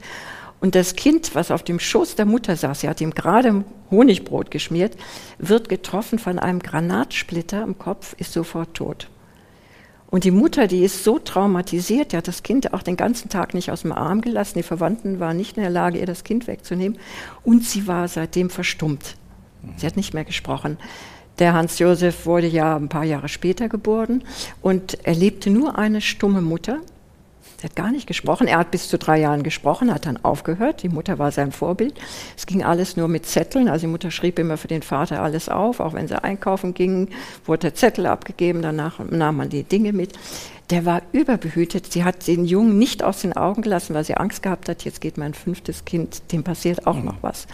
Und 0.60 0.74
das 0.74 0.96
Kind, 0.96 1.34
was 1.34 1.50
auf 1.50 1.62
dem 1.62 1.78
Schoß 1.78 2.16
der 2.16 2.26
Mutter 2.26 2.56
saß, 2.56 2.80
sie 2.80 2.88
hat 2.88 3.00
ihm 3.00 3.12
gerade 3.12 3.64
Honigbrot 3.90 4.50
geschmiert, 4.50 4.96
wird 5.38 5.68
getroffen 5.68 6.18
von 6.18 6.38
einem 6.38 6.58
Granatsplitter 6.58 7.62
im 7.62 7.78
Kopf, 7.78 8.14
ist 8.18 8.32
sofort 8.32 8.74
tot. 8.74 9.08
Und 10.10 10.24
die 10.24 10.30
Mutter, 10.30 10.66
die 10.66 10.84
ist 10.84 11.04
so 11.04 11.18
traumatisiert, 11.18 12.12
die 12.12 12.16
hat 12.16 12.28
das 12.28 12.42
Kind 12.42 12.72
auch 12.72 12.82
den 12.82 12.96
ganzen 12.96 13.28
Tag 13.28 13.52
nicht 13.52 13.70
aus 13.70 13.82
dem 13.82 13.92
Arm 13.92 14.22
gelassen. 14.22 14.58
Die 14.58 14.62
Verwandten 14.62 15.20
waren 15.20 15.36
nicht 15.36 15.58
in 15.58 15.62
der 15.62 15.70
Lage, 15.70 15.98
ihr 15.98 16.06
das 16.06 16.24
Kind 16.24 16.46
wegzunehmen. 16.46 16.98
Und 17.44 17.64
sie 17.64 17.86
war 17.86 18.08
seitdem 18.08 18.48
verstummt. 18.48 19.16
Sie 19.76 19.86
hat 19.86 19.96
nicht 19.96 20.14
mehr 20.14 20.24
gesprochen. 20.24 20.78
Der 21.38 21.52
Hans 21.52 21.78
Josef 21.78 22.24
wurde 22.24 22.46
ja 22.46 22.76
ein 22.76 22.88
paar 22.88 23.04
Jahre 23.04 23.28
später 23.28 23.68
geboren 23.68 24.24
und 24.62 25.04
erlebte 25.06 25.50
nur 25.50 25.78
eine 25.78 26.00
stumme 26.00 26.40
Mutter 26.40 26.80
Der 27.60 27.70
hat 27.70 27.76
gar 27.76 27.90
nicht 27.90 28.06
gesprochen. 28.06 28.46
Er 28.46 28.58
hat 28.58 28.70
bis 28.70 28.88
zu 28.88 28.98
drei 28.98 29.18
Jahren 29.18 29.42
gesprochen, 29.42 29.92
hat 29.92 30.06
dann 30.06 30.22
aufgehört. 30.22 30.84
Die 30.84 30.88
Mutter 30.88 31.18
war 31.18 31.32
sein 31.32 31.50
Vorbild. 31.50 31.98
Es 32.36 32.46
ging 32.46 32.62
alles 32.62 32.96
nur 32.96 33.08
mit 33.08 33.26
Zetteln. 33.26 33.68
Also 33.68 33.86
die 33.86 33.90
Mutter 33.90 34.12
schrieb 34.12 34.38
immer 34.38 34.56
für 34.56 34.68
den 34.68 34.82
Vater 34.82 35.22
alles 35.22 35.48
auf. 35.48 35.80
Auch 35.80 35.94
wenn 35.94 36.06
sie 36.06 36.22
einkaufen 36.22 36.72
gingen, 36.72 37.08
wurde 37.44 37.62
der 37.62 37.74
Zettel 37.74 38.06
abgegeben. 38.06 38.62
Danach 38.62 39.00
nahm 39.00 39.38
man 39.38 39.48
die 39.48 39.64
Dinge 39.64 39.92
mit. 39.92 40.12
Der 40.70 40.84
war 40.84 41.02
überbehütet. 41.10 41.92
Sie 41.92 42.04
hat 42.04 42.28
den 42.28 42.44
Jungen 42.44 42.78
nicht 42.78 43.02
aus 43.02 43.22
den 43.22 43.32
Augen 43.32 43.62
gelassen, 43.62 43.94
weil 43.94 44.04
sie 44.04 44.14
Angst 44.14 44.42
gehabt 44.42 44.68
hat, 44.68 44.84
jetzt 44.84 45.00
geht 45.00 45.16
mein 45.16 45.34
fünftes 45.34 45.84
Kind, 45.84 46.30
dem 46.30 46.44
passiert 46.44 46.86
auch 46.86 47.02
noch 47.02 47.22
was. 47.22 47.46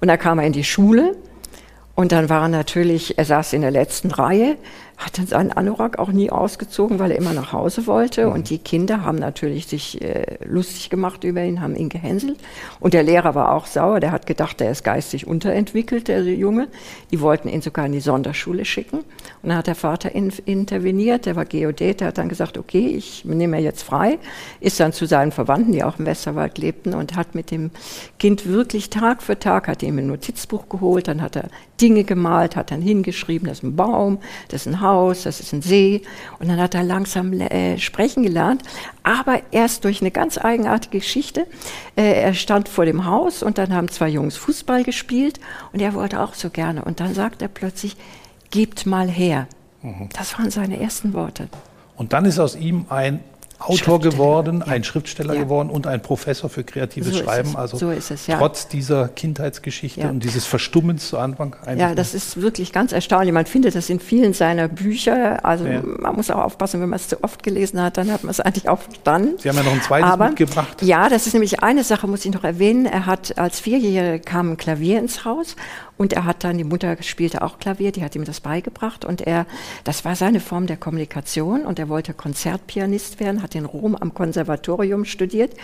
Und 0.00 0.08
da 0.08 0.16
kam 0.16 0.38
er 0.38 0.46
in 0.46 0.52
die 0.52 0.64
Schule. 0.64 1.16
Und 1.94 2.12
dann 2.12 2.28
war 2.28 2.48
natürlich, 2.48 3.18
er 3.18 3.24
saß 3.24 3.52
in 3.52 3.60
der 3.60 3.70
letzten 3.70 4.10
Reihe, 4.10 4.56
hat 5.00 5.16
dann 5.16 5.26
seinen 5.26 5.50
Anorak 5.50 5.98
auch 5.98 6.12
nie 6.12 6.30
ausgezogen, 6.30 6.98
weil 6.98 7.10
er 7.10 7.16
immer 7.16 7.32
nach 7.32 7.54
Hause 7.54 7.86
wollte. 7.86 8.26
Mhm. 8.26 8.32
Und 8.32 8.50
die 8.50 8.58
Kinder 8.58 9.02
haben 9.02 9.16
natürlich 9.16 9.66
sich 9.66 10.00
äh, 10.02 10.36
lustig 10.44 10.90
gemacht 10.90 11.24
über 11.24 11.42
ihn, 11.42 11.62
haben 11.62 11.74
ihn 11.74 11.88
gehänselt. 11.88 12.38
Und 12.80 12.92
der 12.92 13.02
Lehrer 13.02 13.34
war 13.34 13.52
auch 13.52 13.66
sauer, 13.66 14.00
der 14.00 14.12
hat 14.12 14.26
gedacht, 14.26 14.60
er 14.60 14.70
ist 14.70 14.84
geistig 14.84 15.26
unterentwickelt, 15.26 16.08
der 16.08 16.22
Junge. 16.22 16.68
Die 17.10 17.20
wollten 17.22 17.48
ihn 17.48 17.62
sogar 17.62 17.86
in 17.86 17.92
die 17.92 18.00
Sonderschule 18.00 18.66
schicken. 18.66 18.98
Und 18.98 19.48
dann 19.48 19.56
hat 19.56 19.68
der 19.68 19.74
Vater 19.74 20.14
in, 20.14 20.30
interveniert, 20.44 21.24
der 21.24 21.34
war 21.34 21.46
Geodät, 21.46 22.00
der 22.00 22.08
hat 22.08 22.18
dann 22.18 22.28
gesagt, 22.28 22.58
okay, 22.58 22.88
ich 22.88 23.24
nehme 23.24 23.56
er 23.56 23.62
jetzt 23.62 23.82
frei, 23.82 24.18
ist 24.60 24.80
dann 24.80 24.92
zu 24.92 25.06
seinen 25.06 25.32
Verwandten, 25.32 25.72
die 25.72 25.82
auch 25.82 25.98
im 25.98 26.04
Westerwald 26.04 26.58
lebten, 26.58 26.92
und 26.92 27.16
hat 27.16 27.34
mit 27.34 27.50
dem 27.50 27.70
Kind 28.18 28.46
wirklich 28.46 28.90
Tag 28.90 29.22
für 29.22 29.38
Tag, 29.38 29.66
hat 29.66 29.82
ihm 29.82 29.96
ein 29.96 30.08
Notizbuch 30.08 30.68
geholt, 30.68 31.08
dann 31.08 31.22
hat 31.22 31.36
er 31.36 31.48
Dinge 31.80 32.04
gemalt, 32.04 32.56
hat 32.56 32.70
dann 32.70 32.82
hingeschrieben, 32.82 33.48
das 33.48 33.58
ist 33.58 33.64
ein 33.64 33.76
Baum, 33.76 34.18
das 34.48 34.66
ist 34.66 34.74
ein 34.74 34.80
Haus, 34.82 34.89
Haus, 34.90 35.22
das 35.22 35.40
ist 35.40 35.52
ein 35.52 35.62
See. 35.62 36.02
Und 36.38 36.48
dann 36.48 36.60
hat 36.60 36.74
er 36.74 36.82
langsam 36.82 37.32
äh, 37.32 37.78
sprechen 37.78 38.22
gelernt, 38.22 38.62
aber 39.02 39.40
erst 39.50 39.84
durch 39.84 40.00
eine 40.00 40.10
ganz 40.10 40.36
eigenartige 40.36 40.98
Geschichte. 40.98 41.46
Äh, 41.96 42.20
er 42.22 42.34
stand 42.34 42.68
vor 42.68 42.84
dem 42.84 43.06
Haus 43.06 43.42
und 43.42 43.58
dann 43.58 43.72
haben 43.72 43.88
zwei 43.88 44.08
Jungs 44.08 44.36
Fußball 44.36 44.84
gespielt 44.84 45.40
und 45.72 45.80
er 45.80 45.94
wollte 45.94 46.20
auch 46.20 46.34
so 46.34 46.50
gerne. 46.50 46.84
Und 46.84 47.00
dann 47.00 47.14
sagt 47.14 47.42
er 47.42 47.48
plötzlich, 47.48 47.96
gebt 48.50 48.86
mal 48.86 49.08
her. 49.08 49.46
Mhm. 49.82 50.08
Das 50.12 50.38
waren 50.38 50.50
seine 50.50 50.80
ersten 50.80 51.12
Worte. 51.12 51.48
Und 51.96 52.12
dann 52.12 52.24
ist 52.24 52.38
aus 52.38 52.56
ihm 52.56 52.86
ein 52.88 53.20
Autor 53.60 54.00
geworden, 54.00 54.62
ja. 54.66 54.72
ein 54.72 54.84
Schriftsteller 54.84 55.34
ja. 55.34 55.42
geworden 55.42 55.70
und 55.70 55.86
ein 55.86 56.02
Professor 56.02 56.48
für 56.50 56.64
kreatives 56.64 57.14
so 57.14 57.22
Schreiben. 57.22 57.56
Also 57.56 57.76
so 57.76 57.90
es, 57.90 58.26
ja. 58.26 58.38
trotz 58.38 58.68
dieser 58.68 59.08
Kindheitsgeschichte 59.08 60.08
und 60.08 60.24
dieses 60.24 60.46
Verstummens 60.46 61.08
zu 61.08 61.18
Anfang. 61.18 61.54
Ja, 61.76 61.94
das 61.94 62.14
ist 62.14 62.40
wirklich 62.40 62.72
ganz 62.72 62.92
erstaunlich. 62.92 63.32
Man 63.32 63.46
findet 63.46 63.74
das 63.74 63.90
in 63.90 64.00
vielen 64.00 64.32
seiner 64.32 64.68
Bücher. 64.68 65.44
Also 65.44 65.64
man 65.64 66.16
muss 66.16 66.30
auch 66.30 66.42
aufpassen, 66.42 66.80
wenn 66.80 66.88
man 66.88 66.98
es 66.98 67.08
zu 67.08 67.22
oft 67.22 67.42
gelesen 67.42 67.80
hat, 67.80 67.96
dann 67.96 68.10
hat 68.10 68.24
man 68.24 68.30
es 68.30 68.40
eigentlich 68.40 68.68
auch 68.68 68.80
verstanden. 68.80 69.38
Sie 69.38 69.48
haben 69.48 69.56
ja 69.56 69.62
noch 69.62 69.72
ein 69.72 69.82
zweites 69.82 70.10
Aber, 70.10 70.28
mitgebracht. 70.28 70.82
Ja, 70.82 71.08
das 71.08 71.26
ist 71.26 71.34
nämlich 71.34 71.62
eine 71.62 71.84
Sache, 71.84 72.06
muss 72.06 72.24
ich 72.24 72.32
noch 72.32 72.44
erwähnen. 72.44 72.86
Er 72.86 73.06
hat 73.06 73.38
als 73.38 73.60
Vierjähriger 73.60 74.18
kam 74.18 74.52
ein 74.52 74.56
Klavier 74.56 74.98
ins 74.98 75.24
Haus 75.24 75.56
und 76.00 76.14
er 76.14 76.24
hat 76.24 76.44
dann, 76.44 76.56
die 76.56 76.64
Mutter 76.64 76.96
spielte 77.02 77.42
auch 77.42 77.58
Klavier, 77.58 77.92
die 77.92 78.02
hat 78.02 78.16
ihm 78.16 78.24
das 78.24 78.40
beigebracht 78.40 79.04
und 79.04 79.20
er, 79.20 79.44
das 79.84 80.02
war 80.06 80.16
seine 80.16 80.40
Form 80.40 80.66
der 80.66 80.78
Kommunikation 80.78 81.66
und 81.66 81.78
er 81.78 81.90
wollte 81.90 82.14
Konzertpianist 82.14 83.20
werden, 83.20 83.42
hat 83.42 83.49
in 83.58 83.64
Rom 83.64 83.94
am 83.94 84.14
Konservatorium 84.14 85.04
studiert 85.04 85.54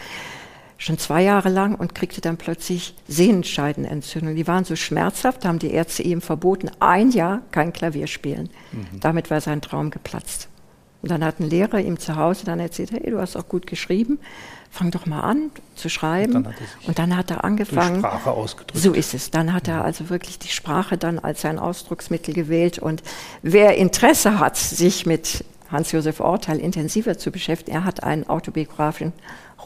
schon 0.79 0.99
zwei 0.99 1.23
Jahre 1.23 1.49
lang 1.49 1.75
und 1.75 1.95
kriegte 1.95 2.21
dann 2.21 2.37
plötzlich 2.37 2.95
Sehenscheidenentzündung. 3.09 4.35
Die 4.35 4.47
waren 4.47 4.65
so 4.65 4.77
schmerzhaft, 4.77 5.45
haben 5.45 5.59
die 5.59 5.71
Ärzte 5.71 6.03
ihm 6.03 6.21
verboten, 6.21 6.71
ein 6.81 7.11
Jahr 7.11 7.43
kein 7.51 7.73
Klavier 7.73 8.07
spielen. 8.07 8.51
Mhm. 8.73 9.01
Damit 9.01 9.31
war 9.31 9.41
sein 9.41 9.61
Traum 9.61 9.91
geplatzt. 9.91 10.49
Und 11.03 11.11
dann 11.11 11.25
hat 11.25 11.41
ein 11.41 11.49
Lehrer 11.49 11.79
ihm 11.81 11.99
zu 11.99 12.17
Hause 12.17 12.45
dann 12.47 12.59
erzählt, 12.59 12.91
hey, 12.91 13.11
du 13.11 13.21
hast 13.21 13.37
auch 13.37 13.49
gut 13.49 13.67
geschrieben, 13.67 14.19
fang 14.71 14.91
doch 14.91 15.07
mal 15.07 15.21
an 15.21 15.51
zu 15.75 15.89
schreiben. 15.89 16.37
Und 16.37 16.45
dann 16.45 16.53
hat 16.53 16.61
er, 16.61 16.89
und 16.89 16.99
dann 16.99 17.17
hat 17.17 17.31
er 17.31 17.45
angefangen. 17.45 17.99
Sprache 18.01 18.31
ausgedrückt. 18.31 18.77
So 18.77 18.93
ist 18.93 19.15
es. 19.15 19.31
Dann 19.31 19.53
hat 19.53 19.69
er 19.69 19.85
also 19.85 20.11
wirklich 20.11 20.39
die 20.39 20.49
Sprache 20.49 20.99
dann 20.99 21.19
als 21.19 21.43
sein 21.43 21.59
Ausdrucksmittel 21.59 22.35
gewählt. 22.35 22.79
Und 22.79 23.03
wer 23.43 23.77
Interesse 23.77 24.39
hat, 24.39 24.57
sich 24.57 25.07
mit 25.07 25.45
Hans-Josef 25.71 26.21
Orteil 26.21 26.59
intensiver 26.59 27.19
zu 27.19 27.31
beschäftigen, 27.31 27.77
er 27.77 27.85
hat 27.85 28.03
einen 28.03 28.29
autobiografischen 28.29 29.13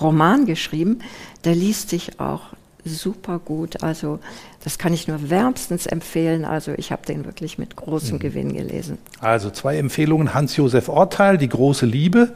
Roman 0.01 0.47
geschrieben, 0.47 1.01
der 1.45 1.55
liest 1.55 1.91
sich 1.91 2.21
auch 2.21 2.43
super 2.85 3.39
gut. 3.39 3.83
Also 3.83 4.19
das 4.65 4.79
kann 4.79 4.93
ich 4.93 5.09
nur 5.09 5.31
wärmstens 5.31 5.87
empfehlen. 5.87 6.45
Also 6.45 6.73
ich 6.77 6.93
habe 6.93 7.05
den 7.07 7.25
wirklich 7.25 7.59
mit 7.59 7.77
großem 7.77 8.17
mhm. 8.17 8.21
Gewinn 8.21 8.53
gelesen. 8.55 8.99
Also 9.21 9.51
zwei 9.51 9.77
Empfehlungen. 9.77 10.35
Hans-Josef 10.35 10.89
Orteil, 10.89 11.39
Die 11.39 11.49
große 11.49 11.87
Liebe 11.87 12.33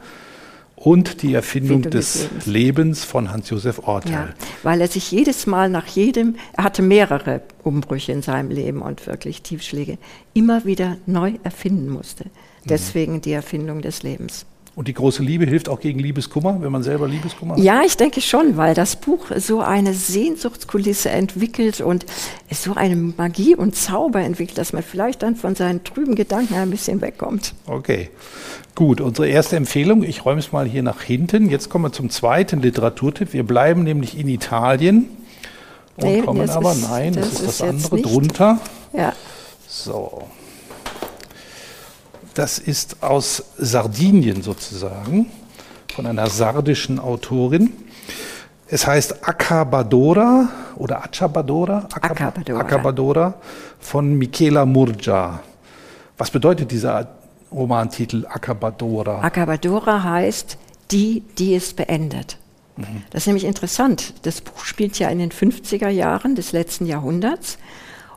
und 0.75 1.21
die 1.21 1.33
Erfindung 1.33 1.83
des, 1.83 1.91
des 1.91 2.21
Lebens. 2.21 2.45
Lebens. 2.45 3.03
von 3.05 3.31
Hans-Josef 3.31 3.79
Orteil. 3.87 4.11
Ja, 4.11 4.27
weil 4.63 4.81
er 4.81 4.87
sich 4.87 5.09
jedes 5.11 5.47
Mal 5.47 5.69
nach 5.69 5.87
jedem, 5.87 6.35
er 6.53 6.65
hatte 6.65 6.81
mehrere 6.81 7.41
Umbrüche 7.63 8.11
in 8.11 8.21
seinem 8.21 8.51
Leben 8.51 8.81
und 8.81 9.07
wirklich 9.07 9.41
Tiefschläge, 9.41 9.97
immer 10.33 10.65
wieder 10.65 10.97
neu 11.05 11.33
erfinden 11.43 11.89
musste. 11.89 12.25
Mhm. 12.65 12.69
Deswegen 12.69 13.21
die 13.21 13.31
Erfindung 13.31 13.81
des 13.81 14.03
Lebens. 14.03 14.45
Und 14.75 14.89
die 14.89 14.93
große 14.93 15.23
Liebe 15.23 15.45
hilft 15.45 15.69
auch 15.69 15.79
gegen 15.79 15.99
Liebeskummer, 15.99 16.57
wenn 16.59 16.71
man 16.71 16.83
selber 16.83 17.07
Liebeskummer 17.07 17.55
hat? 17.55 17.63
Ja, 17.63 17.83
ich 17.85 17.95
denke 17.95 18.19
schon, 18.19 18.57
weil 18.57 18.73
das 18.73 18.97
Buch 18.97 19.27
so 19.37 19.61
eine 19.61 19.93
Sehnsuchtskulisse 19.93 21.09
entwickelt 21.09 21.79
und 21.79 22.05
so 22.51 22.73
eine 22.73 22.97
Magie 22.97 23.55
und 23.55 23.73
Zauber 23.73 24.19
entwickelt, 24.19 24.57
dass 24.57 24.73
man 24.73 24.83
vielleicht 24.83 25.23
dann 25.23 25.37
von 25.37 25.55
seinen 25.55 25.85
trüben 25.85 26.15
Gedanken 26.15 26.55
ein 26.55 26.69
bisschen 26.71 26.99
wegkommt. 26.99 27.53
Okay, 27.67 28.09
gut. 28.75 28.99
Unsere 28.99 29.29
erste 29.29 29.55
Empfehlung, 29.55 30.03
ich 30.03 30.25
räume 30.25 30.39
es 30.39 30.51
mal 30.51 30.65
hier 30.65 30.83
nach 30.83 31.01
hinten. 31.01 31.49
Jetzt 31.49 31.69
kommen 31.69 31.85
wir 31.85 31.93
zum 31.93 32.09
zweiten 32.09 32.61
Literaturtipp. 32.61 33.31
Wir 33.31 33.43
bleiben 33.43 33.83
nämlich 33.83 34.19
in 34.19 34.27
Italien 34.27 35.07
und 35.95 36.03
nee, 36.03 36.21
kommen 36.21 36.49
aber, 36.49 36.73
ist, 36.73 36.81
nein, 36.81 37.13
das, 37.13 37.31
das 37.31 37.41
ist 37.41 37.61
das 37.61 37.61
andere 37.61 38.01
drunter. 38.01 38.59
Ja. 38.91 39.13
So. 39.69 40.23
Das 42.35 42.59
ist 42.59 43.01
aus 43.01 43.43
Sardinien 43.57 44.41
sozusagen, 44.41 45.27
von 45.95 46.05
einer 46.05 46.27
sardischen 46.27 46.99
Autorin. 46.99 47.71
Es 48.67 48.85
heißt 48.85 49.25
Acabadora 49.25 50.49
oder 50.75 51.01
Achabadora? 51.01 51.87
Acabadora. 51.93 52.59
Acabadora 52.59 53.33
von 53.79 54.15
Michela 54.15 54.65
Murgia. 54.65 55.39
Was 56.17 56.29
bedeutet 56.29 56.71
dieser 56.71 57.07
Romantitel 57.53 58.25
Acabadora? 58.27 59.21
Acabadora 59.21 60.03
heißt 60.03 60.57
die, 60.91 61.23
die 61.37 61.55
es 61.55 61.73
beendet. 61.73 62.37
Mhm. 62.75 63.03
Das 63.11 63.23
ist 63.23 63.27
nämlich 63.27 63.45
interessant. 63.45 64.13
Das 64.23 64.41
Buch 64.41 64.65
spielt 64.65 64.99
ja 64.99 65.07
in 65.07 65.19
den 65.19 65.31
50er 65.31 65.87
Jahren 65.87 66.35
des 66.35 66.51
letzten 66.51 66.85
Jahrhunderts. 66.85 67.57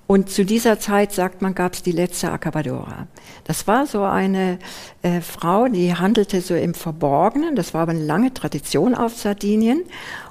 Und 0.08 0.30
zu 0.30 0.46
dieser 0.46 0.80
Zeit, 0.80 1.12
sagt 1.12 1.42
man, 1.42 1.54
gab 1.54 1.74
es 1.74 1.82
die 1.82 1.92
letzte 1.92 2.32
Acabadora. 2.32 3.06
Das 3.44 3.66
war 3.66 3.86
so 3.86 4.04
eine 4.04 4.58
äh, 5.02 5.20
Frau, 5.20 5.68
die 5.68 5.94
handelte 5.94 6.40
so 6.40 6.54
im 6.54 6.72
Verborgenen. 6.72 7.54
Das 7.56 7.74
war 7.74 7.82
aber 7.82 7.90
eine 7.90 8.06
lange 8.06 8.32
Tradition 8.32 8.94
auf 8.94 9.14
Sardinien. 9.14 9.82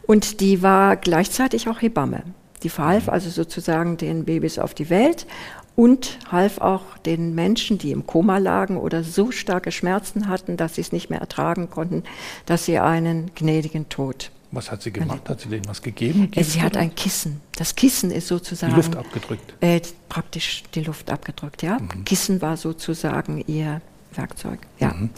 Und 0.07 0.41
die 0.41 0.63
war 0.63 0.95
gleichzeitig 0.95 1.69
auch 1.69 1.79
Hebamme. 1.79 2.23
Die 2.63 2.69
verhalf 2.69 3.05
mhm. 3.05 3.13
also 3.13 3.29
sozusagen 3.29 3.97
den 3.97 4.25
Babys 4.25 4.57
auf 4.57 4.73
die 4.73 4.89
Welt 4.89 5.27
und 5.75 6.17
half 6.31 6.57
auch 6.59 6.97
den 7.05 7.35
Menschen, 7.35 7.77
die 7.77 7.91
im 7.91 8.07
Koma 8.07 8.39
lagen 8.39 8.77
oder 8.77 9.03
so 9.03 9.29
starke 9.29 9.71
Schmerzen 9.71 10.27
hatten, 10.27 10.57
dass 10.57 10.73
sie 10.73 10.81
es 10.81 10.91
nicht 10.91 11.11
mehr 11.11 11.19
ertragen 11.19 11.69
konnten, 11.69 12.01
dass 12.47 12.65
sie 12.65 12.79
einen 12.79 13.29
gnädigen 13.35 13.89
Tod 13.89 14.31
was 14.51 14.71
hat 14.71 14.81
sie 14.81 14.91
gemacht? 14.91 15.27
Hat 15.27 15.41
sie 15.41 15.49
denen 15.49 15.67
was 15.67 15.81
gegeben? 15.81 16.31
Äh, 16.33 16.43
sie 16.43 16.61
hat 16.61 16.77
ein 16.77 16.95
Kissen. 16.95 17.41
Das 17.55 17.75
Kissen 17.75 18.11
ist 18.11 18.27
sozusagen. 18.27 18.73
Die 18.73 18.77
Luft 18.77 18.95
abgedrückt. 18.95 19.53
Äh, 19.61 19.81
praktisch 20.09 20.63
die 20.73 20.81
Luft 20.81 21.09
abgedrückt, 21.11 21.63
ja. 21.63 21.79
Mhm. 21.79 22.05
Kissen 22.05 22.41
war 22.41 22.57
sozusagen 22.57 23.43
ihr 23.47 23.81
Werkzeug, 24.13 24.59
ja. 24.79 24.93
Mhm. 24.93 25.09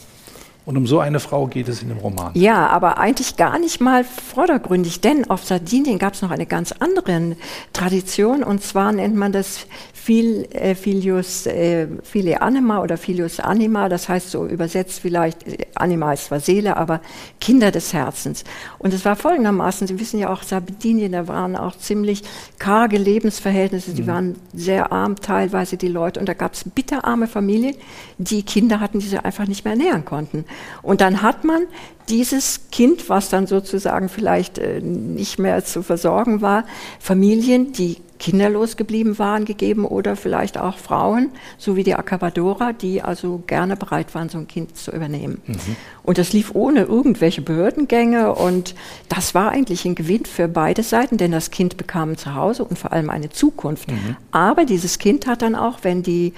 Und 0.70 0.78
um 0.78 0.86
so 0.86 1.00
eine 1.00 1.20
Frau 1.20 1.48
geht 1.48 1.68
es 1.68 1.82
in 1.82 1.90
dem 1.90 1.98
Roman. 1.98 2.30
Ja, 2.36 2.68
aber 2.68 3.00
eigentlich 3.00 3.38
gar 3.38 3.58
nicht 3.58 3.82
mal 3.82 4.04
vordergründig, 4.04 5.02
denn 5.02 5.28
auf 5.28 5.44
Sardinien 5.44 5.98
gab 5.98 6.14
es 6.14 6.22
noch 6.22 6.30
eine 6.30 6.46
ganz 6.46 6.74
andere 6.74 7.36
Tradition 7.74 8.44
und 8.44 8.62
zwar 8.62 8.92
nennt 8.92 9.16
man 9.16 9.32
das 9.32 9.66
Fil, 9.94 10.48
äh, 10.52 10.76
Filius, 10.76 11.46
äh, 11.46 11.88
File 12.04 12.42
Anima 12.42 12.82
oder 12.82 12.98
Filius 12.98 13.40
Anima, 13.40 13.90
das 13.90 14.10
heißt 14.10 14.32
so 14.32 14.46
übersetzt 14.46 15.00
vielleicht, 15.02 15.48
äh, 15.48 15.66
Anima 15.76 16.14
ist 16.14 16.26
zwar 16.26 16.40
Seele, 16.40 16.78
aber 16.78 17.02
Kinder 17.42 17.72
des 17.72 17.94
Herzens. 17.94 18.44
Und 18.78 18.94
es 18.94 19.06
war 19.06 19.16
folgendermaßen, 19.16 19.88
Sie 19.88 20.00
wissen 20.00 20.20
ja 20.20 20.32
auch, 20.32 20.44
Sardinien, 20.44 21.12
da 21.12 21.28
waren 21.28 21.56
auch 21.56 21.78
ziemlich 21.78 22.24
karge 22.60 22.98
Lebensverhältnisse, 22.98 23.94
die 23.94 24.04
mhm. 24.04 24.08
waren 24.08 24.36
sehr 24.54 24.92
arm 24.92 25.16
teilweise 25.16 25.78
die 25.78 25.90
Leute 25.90 26.20
und 26.20 26.30
da 26.30 26.34
gab 26.34 26.54
es 26.54 26.64
bitterarme 26.64 27.28
Familien, 27.28 27.76
die 28.18 28.44
Kinder 28.44 28.80
hatten, 28.80 29.00
die 29.00 29.08
sie 29.08 29.18
einfach 29.18 29.48
nicht 29.48 29.66
mehr 29.66 29.74
ernähren 29.74 30.06
konnten. 30.06 30.46
Und 30.82 31.02
dann 31.02 31.22
hat 31.22 31.44
man 31.44 31.64
dieses 32.10 32.72
Kind, 32.72 33.10
was 33.10 33.30
dann 33.30 33.48
sozusagen 33.48 34.10
vielleicht 34.10 34.58
äh, 34.58 34.82
nicht 34.82 35.40
mehr 35.40 35.64
zu 35.64 35.84
versorgen 35.84 36.42
war, 36.42 36.66
Familien, 37.00 37.72
die 37.72 37.98
kinderlos 38.20 38.76
geblieben 38.76 39.18
waren, 39.18 39.46
gegeben 39.46 39.86
oder 39.86 40.16
vielleicht 40.16 40.58
auch 40.58 40.78
Frauen, 40.78 41.30
so 41.58 41.76
wie 41.76 41.84
die 41.84 41.96
Acabadora, 41.96 42.74
die 42.74 43.02
also 43.02 43.42
gerne 43.48 43.78
bereit 43.78 44.14
waren, 44.14 44.28
so 44.28 44.38
ein 44.38 44.48
Kind 44.48 44.76
zu 44.76 44.92
übernehmen. 44.92 45.42
Mhm. 45.48 45.76
Und 46.04 46.18
das 46.18 46.34
lief 46.34 46.54
ohne 46.54 46.82
irgendwelche 46.82 47.42
Behördengänge 47.42 48.34
und 48.36 48.76
das 49.08 49.34
war 49.34 49.52
eigentlich 49.52 49.86
ein 49.86 49.96
Gewinn 49.96 50.26
für 50.26 50.50
beide 50.50 50.84
Seiten, 50.84 51.18
denn 51.18 51.32
das 51.32 51.50
Kind 51.50 51.78
bekam 51.78 52.12
ein 52.12 52.18
Zuhause 52.18 52.66
und 52.66 52.78
vor 52.78 52.92
allem 52.92 53.10
eine 53.10 53.30
Zukunft. 53.30 53.90
Mhm. 53.90 54.18
Aber 54.32 54.66
dieses 54.66 55.00
Kind 55.00 55.26
hat 55.26 55.42
dann 55.42 55.56
auch, 55.56 55.80
wenn 55.84 56.04
die 56.04 56.34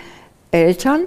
Eltern 0.52 1.02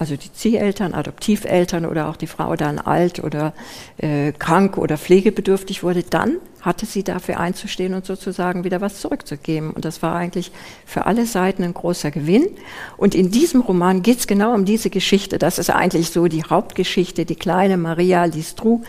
also 0.00 0.16
die 0.16 0.32
Zieheltern, 0.32 0.94
Adoptiveltern 0.94 1.84
oder 1.84 2.08
auch 2.08 2.16
die 2.16 2.26
Frau 2.26 2.56
dann 2.56 2.78
alt 2.78 3.22
oder 3.22 3.52
äh, 3.98 4.32
krank 4.32 4.78
oder 4.78 4.96
pflegebedürftig 4.96 5.82
wurde, 5.82 6.02
dann 6.02 6.38
hatte 6.62 6.86
sie 6.86 7.04
dafür 7.04 7.38
einzustehen 7.38 7.92
und 7.92 8.06
sozusagen 8.06 8.64
wieder 8.64 8.80
was 8.80 8.98
zurückzugeben. 9.02 9.72
Und 9.72 9.84
das 9.84 10.00
war 10.00 10.14
eigentlich 10.14 10.52
für 10.86 11.04
alle 11.04 11.26
Seiten 11.26 11.64
ein 11.64 11.74
großer 11.74 12.10
Gewinn. 12.10 12.48
Und 12.96 13.14
in 13.14 13.30
diesem 13.30 13.60
Roman 13.60 14.02
geht 14.02 14.20
es 14.20 14.26
genau 14.26 14.54
um 14.54 14.64
diese 14.64 14.88
Geschichte. 14.88 15.36
Das 15.36 15.58
ist 15.58 15.68
eigentlich 15.68 16.08
so 16.08 16.28
die 16.28 16.44
Hauptgeschichte, 16.44 17.26
die 17.26 17.36
kleine 17.36 17.76
Maria 17.76 18.24
Listrou, 18.24 18.80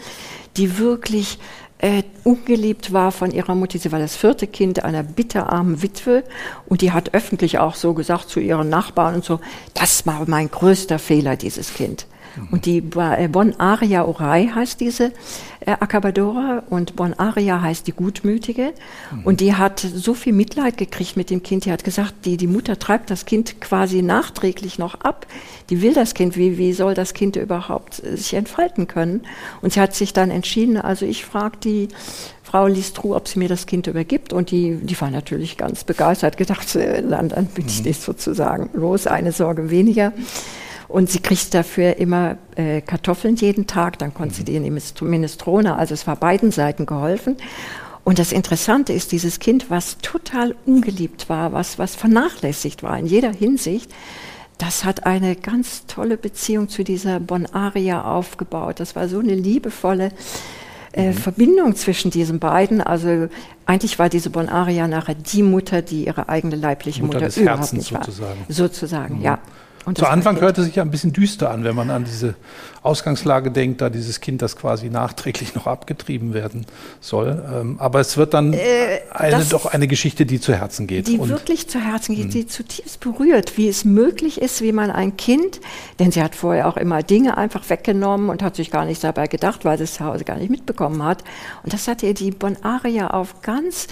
die 0.56 0.78
wirklich 0.78 1.40
äh, 1.82 2.04
ungeliebt 2.24 2.94
war 2.94 3.12
von 3.12 3.32
ihrer 3.32 3.56
Mutter. 3.56 3.80
Sie 3.80 3.92
war 3.92 4.00
das 4.00 4.16
vierte 4.16 4.48
Kind 4.48 4.84
einer 4.84 5.04
bitterarmen 5.04 5.82
Witwe 5.82 6.24
und 6.68 6.82
die 6.82 6.92
hat 6.92 7.14
öffentlich 7.14 7.58
auch 7.58 7.76
so 7.76 7.94
gesagt 7.94 8.30
zu 8.30 8.40
ihren 8.40 8.70
Nachbarn 8.70 9.16
und 9.16 9.26
so, 9.26 9.40
das 9.74 10.06
war 10.06 10.24
mein 10.28 10.50
größter 10.50 11.00
Fehler, 11.00 11.36
dieses 11.36 11.74
Kind. 11.74 12.06
Und 12.52 12.66
die 12.66 12.78
äh, 12.78 13.28
Bon 13.28 13.54
Aria 13.60 14.06
Orai 14.06 14.50
heißt 14.54 14.80
diese 14.80 15.12
äh, 15.62 15.72
Acabadora 15.72 16.64
und 16.70 16.96
Bon 16.96 17.14
Aria 17.14 17.62
heißt 17.62 17.88
die 17.88 17.92
Gutmütige. 17.92 18.74
Mhm. 19.12 19.24
Und 19.24 19.40
die 19.42 19.54
hat 19.54 19.80
so 19.80 20.14
viel 20.14 20.34
Mitleid 20.34 20.78
gekriegt 20.78 21.18
mit 21.18 21.30
dem 21.30 21.44
Kind. 21.44 21.66
Die 21.66 21.72
hat 21.72 21.84
gesagt, 21.84 22.26
die, 22.26 22.38
die 22.38 22.48
Mutter 22.48 22.80
treibt 22.80 23.10
das 23.10 23.26
Kind 23.26 23.62
quasi 23.62 24.02
nachträglich 24.02 24.80
noch 24.80 24.96
ab. 25.02 25.28
Die 25.70 25.82
will 25.82 25.94
das 25.94 26.14
Kind. 26.14 26.38
Wie, 26.38 26.58
wie 26.58 26.74
soll 26.74 26.94
das 26.94 27.14
Kind 27.14 27.36
überhaupt 27.36 28.04
äh, 28.04 28.16
sich 28.16 28.34
entfalten 28.34 28.88
können? 28.88 29.22
Und 29.62 29.74
sie 29.74 29.82
hat 29.82 29.94
sich 29.94 30.14
dann 30.14 30.32
entschieden, 30.32 30.78
also 30.78 31.06
ich 31.06 31.26
frage 31.26 31.58
die 31.64 31.90
Frau 32.44 32.68
Listrou, 32.68 33.16
ob 33.16 33.28
sie 33.28 33.40
mir 33.40 33.50
das 33.50 33.66
Kind 33.66 33.88
übergibt. 33.88 34.34
Und 34.34 34.52
die, 34.52 34.78
die 34.82 35.00
war 35.00 35.12
natürlich 35.12 35.58
ganz 35.58 35.84
begeistert, 35.84 36.38
gedacht, 36.38 36.76
dann, 36.76 37.30
dann 37.30 37.46
bin 37.48 37.68
ich 37.68 37.84
mhm. 37.84 37.94
sozusagen 37.94 38.70
los, 38.74 39.08
eine 39.08 39.32
Sorge 39.32 39.70
weniger. 39.70 40.12
Und 40.92 41.10
sie 41.10 41.20
kriegt 41.20 41.54
dafür 41.54 41.98
immer 41.98 42.38
äh, 42.56 42.82
Kartoffeln 42.82 43.36
jeden 43.38 43.66
Tag, 43.66 43.98
dann 44.00 44.14
konnte 44.14 44.36
sie 44.36 44.44
die 44.44 44.58
in 44.58 44.64
die 44.64 45.06
Minestrone, 45.06 45.78
also 45.78 45.94
es 45.94 46.06
war 46.06 46.18
beiden 46.18 46.52
Seiten 46.52 46.86
geholfen. 46.86 47.38
Und 48.04 48.20
das 48.20 48.32
Interessante 48.32 48.92
ist, 48.92 49.12
dieses 49.12 49.40
Kind, 49.40 49.70
was 49.70 50.00
total 50.00 50.54
ungeliebt 50.66 51.30
war, 51.30 51.54
was, 51.54 51.80
was 51.80 51.96
vernachlässigt 51.96 52.84
war 52.84 52.98
in 53.00 53.06
jeder 53.06 53.32
Hinsicht, 53.32 53.90
das 54.58 54.84
hat 54.84 55.06
eine 55.06 55.36
ganz 55.36 55.86
tolle 55.86 56.18
Beziehung 56.18 56.68
zu 56.68 56.84
dieser 56.84 57.20
Bonaria 57.20 58.04
aufgebaut. 58.04 58.80
Das 58.80 58.96
war 58.96 59.08
so 59.08 59.20
eine 59.20 59.34
liebevolle 59.34 60.12
äh, 60.92 61.10
mhm. 61.10 61.14
Verbindung 61.14 61.76
zwischen 61.76 62.12
diesen 62.12 62.40
beiden. 62.40 62.82
Also 62.82 63.30
eigentlich 63.66 63.98
war 63.98 64.10
diese 64.10 64.30
Bonaria 64.30 64.88
nachher 64.88 65.16
die 65.16 65.42
Mutter, 65.42 65.82
die 65.82 66.06
ihre 66.06 66.28
eigene 66.28 66.58
leibliche 66.58 67.02
Mutter, 67.02 67.22
Mutter 67.22 67.42
überhaupt 67.42 67.60
Herzens 67.62 67.92
nicht 67.92 68.04
sozusagen. 68.04 68.40
war. 68.40 68.54
Sozusagen, 68.54 69.18
mhm. 69.20 69.22
ja. 69.22 69.40
Zu 69.96 70.06
Anfang 70.06 70.40
hörte 70.40 70.64
sich 70.64 70.76
ja 70.76 70.84
ein 70.84 70.92
bisschen 70.92 71.12
düster 71.12 71.50
an, 71.50 71.64
wenn 71.64 71.76
man 71.76 71.90
an 71.90 72.04
diese 72.04 72.36
Ausgangslage 72.84 73.50
denkt, 73.50 73.82
da 73.82 73.90
dieses 73.90 74.22
Kind, 74.22 74.42
das 74.44 74.56
quasi 74.56 74.90
nachträglich 74.90 75.56
noch 75.56 75.66
abgetrieben 75.66 76.36
werden 76.36 76.68
soll. 77.00 77.44
Ähm, 77.52 77.78
aber 77.80 78.00
es 78.00 78.16
wird 78.16 78.36
dann 78.36 78.54
äh, 78.54 79.02
eine, 79.12 79.44
doch 79.46 79.66
eine 79.66 79.88
Geschichte, 79.88 80.28
die 80.28 80.40
zu 80.40 80.54
Herzen 80.54 80.86
geht. 80.86 81.08
Die 81.08 81.20
wirklich 81.28 81.68
zu 81.68 81.80
Herzen 81.80 82.16
geht, 82.16 82.28
mh. 82.28 82.32
die 82.32 82.48
zutiefst 82.48 83.00
berührt, 83.00 83.58
wie 83.58 83.68
es 83.68 83.84
möglich 83.84 84.40
ist, 84.40 84.62
wie 84.62 84.72
man 84.72 84.92
ein 84.92 85.18
Kind, 85.18 85.60
denn 86.00 86.12
sie 86.12 86.22
hat 86.22 86.36
vorher 86.36 86.68
auch 86.68 86.78
immer 86.78 87.02
Dinge 87.02 87.38
einfach 87.38 87.68
weggenommen 87.70 88.30
und 88.30 88.44
hat 88.44 88.56
sich 88.56 88.70
gar 88.70 88.86
nicht 88.86 89.04
dabei 89.04 89.26
gedacht, 89.26 89.66
weil 89.66 89.80
sie 89.80 89.86
es 89.86 89.96
zu 89.96 90.06
Hause 90.06 90.26
gar 90.26 90.38
nicht 90.38 90.52
mitbekommen 90.52 91.04
hat. 91.04 91.24
Und 91.64 91.74
das 91.74 91.88
hat 91.88 92.04
ihr 92.04 92.14
die 92.14 92.30
Bonaria 92.30 93.10
auf 93.10 93.42
ganz 93.42 93.88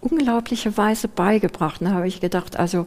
unglaubliche 0.00 0.76
Weise 0.76 1.08
beigebracht. 1.08 1.80
Da 1.80 1.90
habe 1.90 2.08
ich 2.08 2.20
gedacht, 2.20 2.56
also 2.56 2.86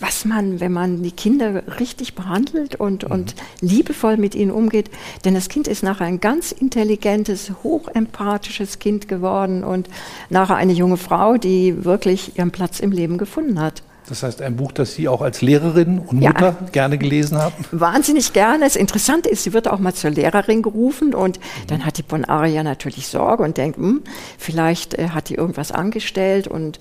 was 0.00 0.24
man, 0.24 0.60
wenn 0.60 0.72
man 0.72 1.02
die 1.02 1.12
Kinder 1.12 1.62
richtig 1.78 2.14
behandelt 2.14 2.74
und, 2.74 3.04
mhm. 3.04 3.12
und 3.12 3.34
liebevoll 3.60 4.16
mit 4.16 4.34
ihnen 4.34 4.50
umgeht. 4.50 4.90
Denn 5.24 5.34
das 5.34 5.48
Kind 5.48 5.68
ist 5.68 5.82
nachher 5.82 6.06
ein 6.06 6.20
ganz 6.20 6.52
intelligentes, 6.52 7.52
hochempathisches 7.62 8.78
Kind 8.78 9.08
geworden 9.08 9.62
und 9.62 9.88
nachher 10.30 10.56
eine 10.56 10.72
junge 10.72 10.96
Frau, 10.96 11.36
die 11.36 11.84
wirklich 11.84 12.36
ihren 12.38 12.50
Platz 12.50 12.80
im 12.80 12.92
Leben 12.92 13.18
gefunden 13.18 13.60
hat. 13.60 13.82
Das 14.10 14.24
heißt, 14.24 14.42
ein 14.42 14.56
Buch, 14.56 14.72
das 14.72 14.94
Sie 14.94 15.06
auch 15.06 15.22
als 15.22 15.40
Lehrerin 15.40 16.00
und 16.00 16.20
Mutter 16.20 16.56
ja, 16.60 16.68
gerne 16.72 16.98
gelesen 16.98 17.38
haben? 17.38 17.54
Wahnsinnig 17.70 18.32
gerne. 18.32 18.64
Das 18.64 18.74
Interessante 18.74 19.28
ist, 19.28 19.44
sie 19.44 19.52
wird 19.52 19.68
auch 19.68 19.78
mal 19.78 19.94
zur 19.94 20.10
Lehrerin 20.10 20.62
gerufen 20.62 21.14
und 21.14 21.38
mhm. 21.38 21.66
dann 21.68 21.86
hat 21.86 21.96
die 21.96 22.02
Bonaria 22.02 22.64
natürlich 22.64 23.06
Sorge 23.06 23.44
und 23.44 23.56
denkt, 23.56 23.78
hm, 23.78 24.02
vielleicht 24.36 24.94
äh, 24.94 25.10
hat 25.10 25.28
die 25.28 25.36
irgendwas 25.36 25.70
angestellt 25.70 26.48
und 26.48 26.78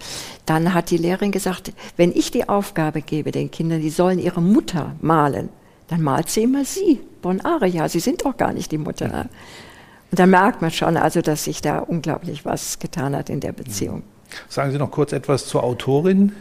dann 0.48 0.74
hat 0.74 0.90
die 0.90 0.98
Lehrerin 0.98 1.32
gesagt, 1.32 1.72
wenn 1.98 2.12
ich 2.12 2.32
die 2.32 2.50
Aufgabe 2.50 3.04
gebe 3.04 3.30
den 3.32 3.52
Kindern, 3.52 3.80
die 3.80 3.92
sollen 3.92 4.18
ihre 4.18 4.42
Mutter 4.42 4.96
malen, 5.00 5.50
dann 5.88 6.02
malt 6.02 6.30
sie 6.30 6.42
immer 6.42 6.66
sie, 6.66 7.00
Bonaria. 7.22 7.90
Sie 7.90 8.00
sind 8.00 8.26
doch 8.26 8.38
gar 8.38 8.54
nicht 8.54 8.72
die 8.72 8.80
Mutter. 8.80 9.08
Mhm. 9.08 9.30
Und 10.10 10.20
da 10.20 10.26
merkt 10.26 10.64
man 10.64 10.72
schon, 10.72 10.98
also, 10.98 11.22
dass 11.22 11.44
sich 11.44 11.62
da 11.62 11.78
unglaublich 11.78 12.44
was 12.44 12.80
getan 12.80 13.16
hat 13.16 13.30
in 13.30 13.40
der 13.40 13.52
Beziehung. 13.52 13.98
Mhm. 13.98 14.04
Sagen 14.48 14.72
Sie 14.72 14.78
noch 14.78 14.92
kurz 14.92 15.12
etwas 15.14 15.46
zur 15.46 15.64
Autorin. 15.64 16.34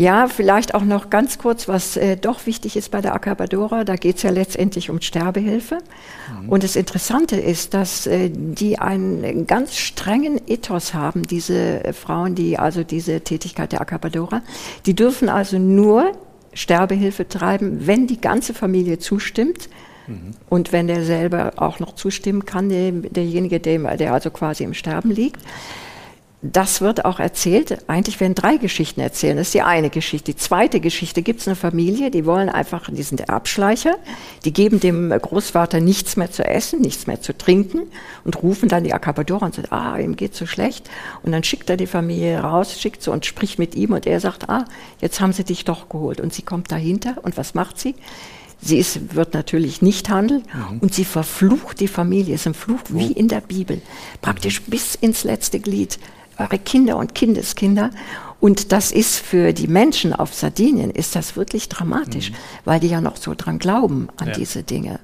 Ja, 0.00 0.28
vielleicht 0.28 0.74
auch 0.74 0.84
noch 0.84 1.10
ganz 1.10 1.36
kurz, 1.36 1.68
was 1.68 1.98
äh, 1.98 2.16
doch 2.16 2.46
wichtig 2.46 2.74
ist 2.74 2.90
bei 2.90 3.02
der 3.02 3.14
Acabadora. 3.14 3.84
Da 3.84 3.96
geht 3.96 4.16
es 4.16 4.22
ja 4.22 4.30
letztendlich 4.30 4.88
um 4.88 5.02
Sterbehilfe. 5.02 5.76
Mhm. 6.40 6.48
Und 6.48 6.64
das 6.64 6.74
Interessante 6.74 7.36
ist, 7.36 7.74
dass 7.74 8.06
äh, 8.06 8.30
die 8.32 8.78
einen 8.78 9.46
ganz 9.46 9.76
strengen 9.76 10.40
Ethos 10.46 10.94
haben, 10.94 11.24
diese 11.24 11.84
äh, 11.84 11.92
Frauen, 11.92 12.34
die 12.34 12.58
also 12.58 12.82
diese 12.82 13.20
Tätigkeit 13.20 13.72
der 13.72 13.82
Acabadora. 13.82 14.40
Die 14.86 14.96
dürfen 14.96 15.28
also 15.28 15.58
nur 15.58 16.12
Sterbehilfe 16.54 17.28
treiben, 17.28 17.86
wenn 17.86 18.06
die 18.06 18.22
ganze 18.22 18.54
Familie 18.54 19.00
zustimmt. 19.00 19.68
Mhm. 20.06 20.30
Und 20.48 20.72
wenn 20.72 20.86
der 20.86 21.04
selber 21.04 21.52
auch 21.56 21.78
noch 21.78 21.94
zustimmen 21.94 22.46
kann, 22.46 22.70
der, 22.70 22.92
derjenige, 22.92 23.60
der, 23.60 23.98
der 23.98 24.14
also 24.14 24.30
quasi 24.30 24.64
im 24.64 24.72
Sterben 24.72 25.10
liegt 25.10 25.40
das 26.42 26.80
wird 26.80 27.04
auch 27.04 27.20
erzählt. 27.20 27.78
Eigentlich 27.86 28.18
werden 28.18 28.34
drei 28.34 28.56
Geschichten 28.56 29.00
erzählen. 29.00 29.36
Das 29.36 29.48
ist 29.48 29.54
die 29.54 29.60
eine 29.60 29.90
Geschichte. 29.90 30.32
Die 30.32 30.38
zweite 30.38 30.80
Geschichte 30.80 31.20
gibt 31.20 31.40
es 31.40 31.48
eine 31.48 31.54
Familie, 31.54 32.10
die 32.10 32.24
wollen 32.24 32.48
einfach, 32.48 32.88
die 32.90 33.02
sind 33.02 33.20
Erbschleicher, 33.20 33.96
die 34.46 34.52
geben 34.52 34.80
dem 34.80 35.10
Großvater 35.10 35.80
nichts 35.80 36.16
mehr 36.16 36.30
zu 36.30 36.42
essen, 36.42 36.80
nichts 36.80 37.06
mehr 37.06 37.20
zu 37.20 37.36
trinken 37.36 37.82
und 38.24 38.42
rufen 38.42 38.70
dann 38.70 38.84
die 38.84 38.94
Acabadora 38.94 39.46
und 39.46 39.54
sagen, 39.54 39.68
ah, 39.70 39.98
ihm 39.98 40.16
geht 40.16 40.34
so 40.34 40.46
schlecht. 40.46 40.88
Und 41.22 41.32
dann 41.32 41.44
schickt 41.44 41.68
er 41.68 41.76
die 41.76 41.86
Familie 41.86 42.40
raus, 42.40 42.80
schickt 42.80 43.02
sie 43.02 43.10
und 43.10 43.26
spricht 43.26 43.58
mit 43.58 43.74
ihm 43.74 43.92
und 43.92 44.06
er 44.06 44.20
sagt, 44.20 44.48
ah, 44.48 44.64
jetzt 45.00 45.20
haben 45.20 45.34
sie 45.34 45.44
dich 45.44 45.66
doch 45.66 45.90
geholt. 45.90 46.22
Und 46.22 46.32
sie 46.32 46.42
kommt 46.42 46.72
dahinter 46.72 47.16
und 47.22 47.36
was 47.36 47.52
macht 47.52 47.78
sie? 47.78 47.94
Sie 48.62 48.78
ist, 48.78 49.14
wird 49.14 49.34
natürlich 49.34 49.82
nicht 49.82 50.08
handeln 50.08 50.42
mhm. 50.52 50.78
und 50.80 50.94
sie 50.94 51.04
verflucht 51.04 51.80
die 51.80 51.88
Familie. 51.88 52.34
Es 52.34 52.42
ist 52.42 52.46
ein 52.46 52.54
Fluch 52.54 52.80
wie 52.88 53.12
in 53.12 53.28
der 53.28 53.40
Bibel, 53.40 53.80
praktisch 54.22 54.62
mhm. 54.62 54.70
bis 54.70 54.94
ins 54.94 55.24
letzte 55.24 55.60
Glied 55.60 55.98
eure 56.40 56.58
Kinder 56.58 56.96
und 56.96 57.14
Kindeskinder. 57.14 57.90
Und 58.40 58.72
das 58.72 58.90
ist 58.90 59.18
für 59.18 59.52
die 59.52 59.68
Menschen 59.68 60.14
auf 60.14 60.32
Sardinien, 60.34 60.90
ist 60.90 61.14
das 61.14 61.36
wirklich 61.36 61.68
dramatisch, 61.68 62.30
mhm. 62.30 62.36
weil 62.64 62.80
die 62.80 62.88
ja 62.88 63.00
noch 63.00 63.16
so 63.16 63.34
dran 63.36 63.58
glauben 63.58 64.08
an 64.16 64.28
ja. 64.28 64.34
diese 64.34 64.62
Dinge. 64.62 64.98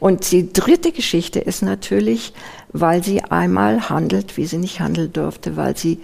Und 0.00 0.32
die 0.32 0.52
dritte 0.52 0.92
Geschichte 0.92 1.38
ist 1.38 1.62
natürlich, 1.62 2.34
weil 2.72 3.02
sie 3.02 3.22
einmal 3.22 3.88
handelt, 3.88 4.36
wie 4.36 4.46
sie 4.46 4.58
nicht 4.58 4.80
handeln 4.80 5.12
dürfte, 5.12 5.56
weil 5.56 5.76
sie 5.76 6.00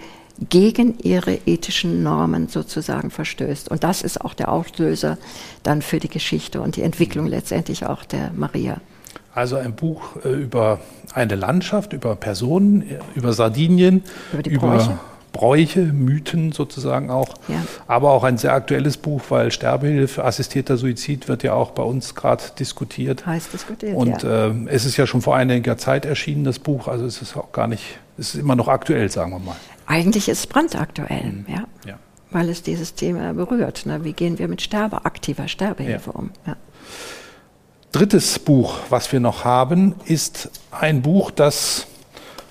gegen 0.49 0.97
ihre 0.99 1.35
ethischen 1.45 2.01
Normen 2.01 2.47
sozusagen 2.47 3.11
verstößt. 3.11 3.69
Und 3.69 3.83
das 3.83 4.01
ist 4.01 4.21
auch 4.21 4.33
der 4.33 4.51
Auslöser 4.51 5.17
dann 5.61 5.81
für 5.81 5.99
die 5.99 6.09
Geschichte 6.09 6.61
und 6.61 6.77
die 6.77 6.81
Entwicklung 6.81 7.25
mhm. 7.25 7.31
letztendlich 7.31 7.85
auch 7.85 8.05
der 8.05 8.31
Maria. 8.33 8.81
Also 9.33 9.55
ein 9.55 9.73
Buch 9.73 10.17
äh, 10.25 10.29
über 10.29 10.79
eine 11.13 11.35
Landschaft, 11.35 11.93
über 11.93 12.15
Personen, 12.15 12.81
äh, 12.81 12.99
über 13.15 13.33
Sardinien, 13.33 14.03
über, 14.33 14.49
über 14.49 14.67
Bräuche. 14.67 14.99
Bräuche. 15.31 15.79
Mythen 15.81 16.51
sozusagen 16.51 17.09
auch. 17.09 17.29
Ja. 17.47 17.63
Aber 17.87 18.11
auch 18.11 18.25
ein 18.25 18.37
sehr 18.37 18.53
aktuelles 18.53 18.97
Buch, 18.97 19.21
weil 19.29 19.51
Sterbehilfe, 19.51 20.25
assistierter 20.25 20.75
Suizid 20.75 21.29
wird 21.29 21.43
ja 21.43 21.53
auch 21.53 21.71
bei 21.71 21.83
uns 21.83 22.15
gerade 22.15 22.43
diskutiert. 22.59 23.25
Heiß 23.25 23.49
diskutiert. 23.49 23.95
Und 23.95 24.23
ja. 24.23 24.47
äh, 24.47 24.53
es 24.67 24.83
ist 24.83 24.97
ja 24.97 25.07
schon 25.07 25.21
vor 25.21 25.37
einiger 25.37 25.77
Zeit 25.77 26.05
erschienen, 26.05 26.43
das 26.43 26.59
Buch. 26.59 26.89
Also 26.89 27.05
es 27.05 27.21
ist 27.21 27.37
auch 27.37 27.53
gar 27.53 27.67
nicht, 27.67 27.99
es 28.17 28.35
ist 28.35 28.41
immer 28.41 28.55
noch 28.55 28.67
aktuell, 28.67 29.09
sagen 29.09 29.31
wir 29.31 29.39
mal. 29.39 29.55
Eigentlich 29.85 30.27
ist 30.27 30.39
es 30.39 30.47
brandaktuell, 30.47 31.23
mhm. 31.23 31.45
ja. 31.47 31.63
ja. 31.85 31.99
Weil 32.31 32.49
es 32.49 32.63
dieses 32.63 32.95
Thema 32.95 33.33
berührt. 33.33 33.85
Ne? 33.85 34.03
Wie 34.03 34.13
gehen 34.13 34.39
wir 34.39 34.47
mit 34.49 34.61
Sterbe, 34.61 35.05
aktiver 35.05 35.47
Sterbehilfe 35.47 36.11
um? 36.11 36.31
Ja. 36.45 36.55
Drittes 37.91 38.39
Buch, 38.39 38.77
was 38.89 39.11
wir 39.11 39.19
noch 39.19 39.43
haben, 39.43 39.95
ist 40.05 40.49
ein 40.71 41.01
Buch, 41.01 41.29
das 41.29 41.87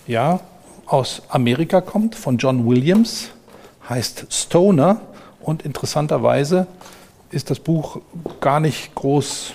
ja 0.07 0.41
aus 0.85 1.23
Amerika 1.31 1.81
kommt, 1.81 2.15
von 2.15 2.37
John 2.37 2.67
Williams, 2.67 3.31
heißt 3.89 4.27
Stoner 4.29 5.01
Und 5.41 5.63
interessanterweise 5.63 6.67
ist 7.31 7.49
das 7.49 7.59
Buch 7.59 8.03
gar 8.43 8.61
nicht 8.61 8.95
groß 8.95 9.55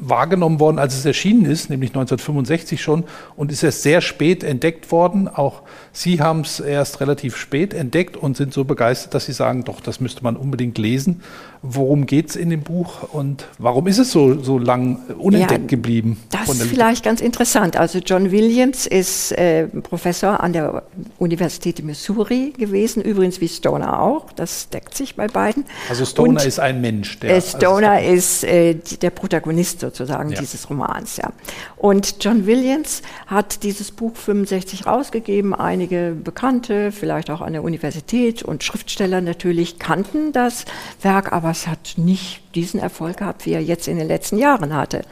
wahrgenommen 0.00 0.60
worden, 0.60 0.78
als 0.78 0.96
es 0.96 1.04
erschienen 1.04 1.44
ist, 1.44 1.70
nämlich 1.70 1.90
1965 1.90 2.80
schon, 2.80 3.04
und 3.36 3.52
ist 3.52 3.62
erst 3.62 3.82
sehr 3.82 4.00
spät 4.00 4.42
entdeckt 4.42 4.90
worden. 4.90 5.28
Auch 5.28 5.62
Sie 5.92 6.20
haben 6.20 6.40
es 6.40 6.60
erst 6.60 7.00
relativ 7.00 7.36
spät 7.36 7.74
entdeckt 7.74 8.16
und 8.16 8.36
sind 8.36 8.52
so 8.52 8.64
begeistert, 8.64 9.14
dass 9.14 9.26
Sie 9.26 9.32
sagen, 9.32 9.64
doch, 9.64 9.80
das 9.80 10.00
müsste 10.00 10.24
man 10.24 10.36
unbedingt 10.36 10.78
lesen. 10.78 11.22
Worum 11.66 12.04
geht 12.04 12.28
es 12.28 12.36
in 12.36 12.50
dem 12.50 12.60
Buch 12.60 13.14
und 13.14 13.46
warum 13.58 13.86
ist 13.86 13.96
es 13.96 14.12
so, 14.12 14.38
so 14.42 14.58
lang 14.58 14.98
unentdeckt 15.16 15.62
ja, 15.62 15.66
geblieben? 15.66 16.20
Das 16.30 16.46
ist 16.50 16.64
vielleicht 16.64 17.02
ganz 17.02 17.22
interessant. 17.22 17.78
Also 17.78 18.00
John 18.00 18.30
Williams 18.30 18.86
ist 18.86 19.32
äh, 19.32 19.66
Professor 19.68 20.40
an 20.40 20.52
der 20.52 20.82
Universität 21.18 21.82
Missouri 21.82 22.52
gewesen, 22.58 23.02
übrigens 23.02 23.40
wie 23.40 23.48
Stoner 23.48 24.02
auch. 24.02 24.30
Das 24.32 24.68
deckt 24.68 24.94
sich 24.94 25.16
bei 25.16 25.26
beiden. 25.26 25.64
Also 25.88 26.04
Stoner 26.04 26.40
und, 26.40 26.44
ist 26.44 26.60
ein 26.60 26.82
Mensch. 26.82 27.18
Der, 27.20 27.30
äh, 27.30 27.34
also 27.36 27.56
Stoner 27.56 27.92
also 27.92 28.12
ist 28.12 28.44
äh, 28.44 28.74
der 28.74 29.10
Protagonist 29.10 29.80
sozusagen 29.80 30.32
ja. 30.32 30.40
dieses 30.40 30.68
Romans. 30.68 31.16
Ja. 31.16 31.32
Und 31.78 32.22
John 32.22 32.44
Williams 32.44 33.00
hat 33.26 33.62
dieses 33.62 33.90
Buch 33.90 34.16
65 34.16 34.86
rausgegeben. 34.86 35.54
Einige 35.54 36.14
Bekannte, 36.22 36.92
vielleicht 36.92 37.30
auch 37.30 37.40
an 37.40 37.54
der 37.54 37.64
Universität 37.64 38.42
und 38.42 38.62
Schriftsteller 38.62 39.22
natürlich 39.22 39.78
kannten 39.78 40.32
das 40.32 40.66
Werk, 41.00 41.32
aber 41.32 41.53
es 41.54 41.68
hat 41.68 41.94
nicht 41.96 42.42
diesen 42.56 42.80
Erfolg 42.80 43.18
gehabt, 43.18 43.46
wie 43.46 43.52
er 43.52 43.62
jetzt 43.62 43.86
in 43.86 43.96
den 43.96 44.08
letzten 44.08 44.38
Jahren 44.38 44.74
hatte. 44.74 45.02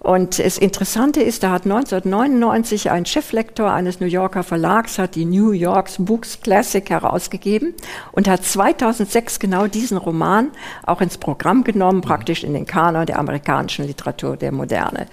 Und 0.00 0.38
das 0.38 0.58
Interessante 0.58 1.22
ist, 1.22 1.44
da 1.44 1.52
hat 1.52 1.62
1999 1.62 2.90
ein 2.90 3.06
Cheflektor 3.06 3.70
eines 3.70 4.00
New 4.00 4.06
Yorker 4.06 4.42
Verlags 4.42 4.98
hat 4.98 5.14
die 5.14 5.24
New 5.24 5.52
York's 5.52 5.96
Books 5.98 6.40
Classic 6.40 6.88
herausgegeben 6.90 7.72
und 8.10 8.28
hat 8.28 8.44
2006 8.44 9.38
genau 9.38 9.68
diesen 9.68 9.96
Roman 9.96 10.50
auch 10.84 11.00
ins 11.00 11.18
Programm 11.18 11.62
genommen, 11.62 12.00
praktisch 12.00 12.42
in 12.42 12.52
den 12.52 12.66
Kanon 12.66 13.06
der 13.06 13.18
amerikanischen 13.18 13.86
Literatur 13.86 14.36
der 14.36 14.50
Moderne. 14.50 15.06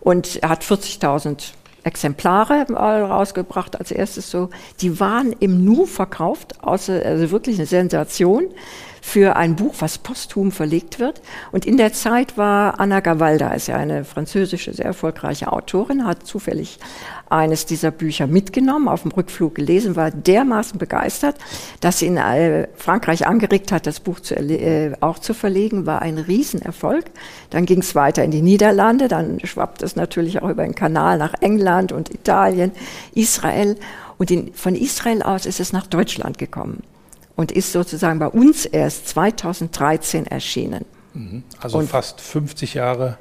Und 0.00 0.42
er 0.42 0.50
hat 0.50 0.62
40.000 0.62 1.52
Exemplare 1.84 2.66
rausgebracht 2.70 3.78
als 3.78 3.90
erstes 3.90 4.30
so. 4.30 4.50
Die 4.82 5.00
waren 5.00 5.32
im 5.40 5.64
Nu 5.64 5.86
verkauft, 5.86 6.54
also 6.62 6.92
wirklich 6.92 7.56
eine 7.56 7.66
Sensation 7.66 8.44
für 9.00 9.36
ein 9.36 9.56
Buch, 9.56 9.74
was 9.78 9.98
posthum 9.98 10.52
verlegt 10.52 10.98
wird. 10.98 11.20
Und 11.52 11.66
in 11.66 11.76
der 11.76 11.92
Zeit 11.92 12.36
war 12.36 12.80
Anna 12.80 13.00
Gavalda, 13.00 13.52
ist 13.52 13.68
ja 13.68 13.76
eine 13.76 14.04
französische, 14.04 14.72
sehr 14.72 14.86
erfolgreiche 14.86 15.52
Autorin, 15.52 16.06
hat 16.06 16.26
zufällig 16.26 16.78
eines 17.30 17.66
dieser 17.66 17.90
Bücher 17.90 18.26
mitgenommen, 18.26 18.88
auf 18.88 19.02
dem 19.02 19.12
Rückflug 19.12 19.54
gelesen, 19.54 19.96
war 19.96 20.10
dermaßen 20.10 20.78
begeistert, 20.78 21.36
dass 21.80 21.98
sie 21.98 22.06
in 22.06 22.16
äh, 22.16 22.68
Frankreich 22.76 23.26
angeregt 23.26 23.72
hat, 23.72 23.86
das 23.86 24.00
Buch 24.00 24.20
zu, 24.20 24.34
äh, 24.34 24.92
auch 25.00 25.18
zu 25.18 25.34
verlegen, 25.34 25.86
war 25.86 26.02
ein 26.02 26.18
Riesenerfolg. 26.18 27.04
Dann 27.50 27.66
ging 27.66 27.80
es 27.80 27.94
weiter 27.94 28.24
in 28.24 28.30
die 28.30 28.42
Niederlande, 28.42 29.08
dann 29.08 29.40
schwappt 29.44 29.82
es 29.82 29.96
natürlich 29.96 30.42
auch 30.42 30.48
über 30.48 30.62
den 30.62 30.74
Kanal 30.74 31.18
nach 31.18 31.34
England 31.40 31.92
und 31.92 32.12
Italien, 32.12 32.72
Israel. 33.14 33.76
Und 34.16 34.30
in, 34.30 34.54
von 34.54 34.74
Israel 34.74 35.22
aus 35.22 35.46
ist 35.46 35.60
es 35.60 35.72
nach 35.72 35.86
Deutschland 35.86 36.38
gekommen 36.38 36.82
und 37.38 37.52
ist 37.52 37.72
sozusagen 37.72 38.18
bei 38.18 38.26
uns 38.26 38.66
erst 38.66 39.08
2013 39.08 40.26
erschienen. 40.26 40.84
Mhm. 41.14 41.44
Also 41.60 41.78
und 41.78 41.88
fast 41.88 42.20
50 42.20 42.74
Jahre 42.74 43.16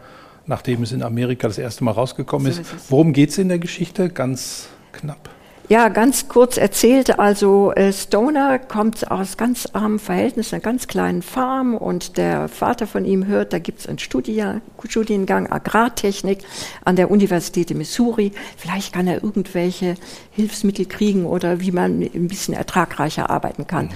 nachdem 0.47 0.82
es 0.82 0.91
in 0.91 1.03
Amerika 1.03 1.47
das 1.47 1.58
erste 1.58 1.84
Mal 1.84 1.91
rausgekommen 1.91 2.51
so 2.51 2.62
ist. 2.62 2.73
ist 2.73 2.91
Worum 2.91 3.13
geht 3.13 3.30
es 3.30 3.38
in 3.38 3.49
der 3.49 3.60
Geschichte? 3.60 4.10
Ganz 4.10 4.69
knapp. 4.93 5.30
Ja, 5.69 5.89
ganz 5.89 6.30
kurz 6.30 6.56
erzählt, 6.56 7.19
also 7.19 7.73
äh, 7.73 7.91
Stoner 7.91 8.58
kommt 8.58 9.12
aus 9.12 9.36
ganz 9.36 9.67
armen 9.73 9.99
Verhältnissen, 9.99 10.56
einer 10.56 10.62
ganz 10.62 10.88
kleinen 10.88 11.21
Farm 11.21 11.75
und 11.75 12.15
der 12.15 12.47
Vater 12.47 12.88
von 12.88 13.03
ihm 13.03 13.27
hört, 13.27 13.51
da 13.51 13.60
gibt 13.60 13.82
es 13.82 13.88
einen 13.88 13.99
Studia, 13.99 14.62
Studiengang 14.88 15.51
Agrartechnik 15.51 16.45
an 16.86 16.95
der 16.95 17.12
Universität 17.12 17.69
in 17.69 17.80
Missouri. 17.80 18.32
Vielleicht 18.56 18.93
kann 18.93 19.08
er 19.08 19.21
irgendwelche 19.21 19.95
Hilfsmittel 20.32 20.86
kriegen 20.86 21.25
oder 21.25 21.60
wie 21.60 21.73
man 21.73 22.01
ein 22.01 22.30
bisschen 22.30 22.53
ertragreicher 22.53 23.30
arbeiten 23.30 23.67
kann. 23.67 23.88
Mhm. 23.88 23.91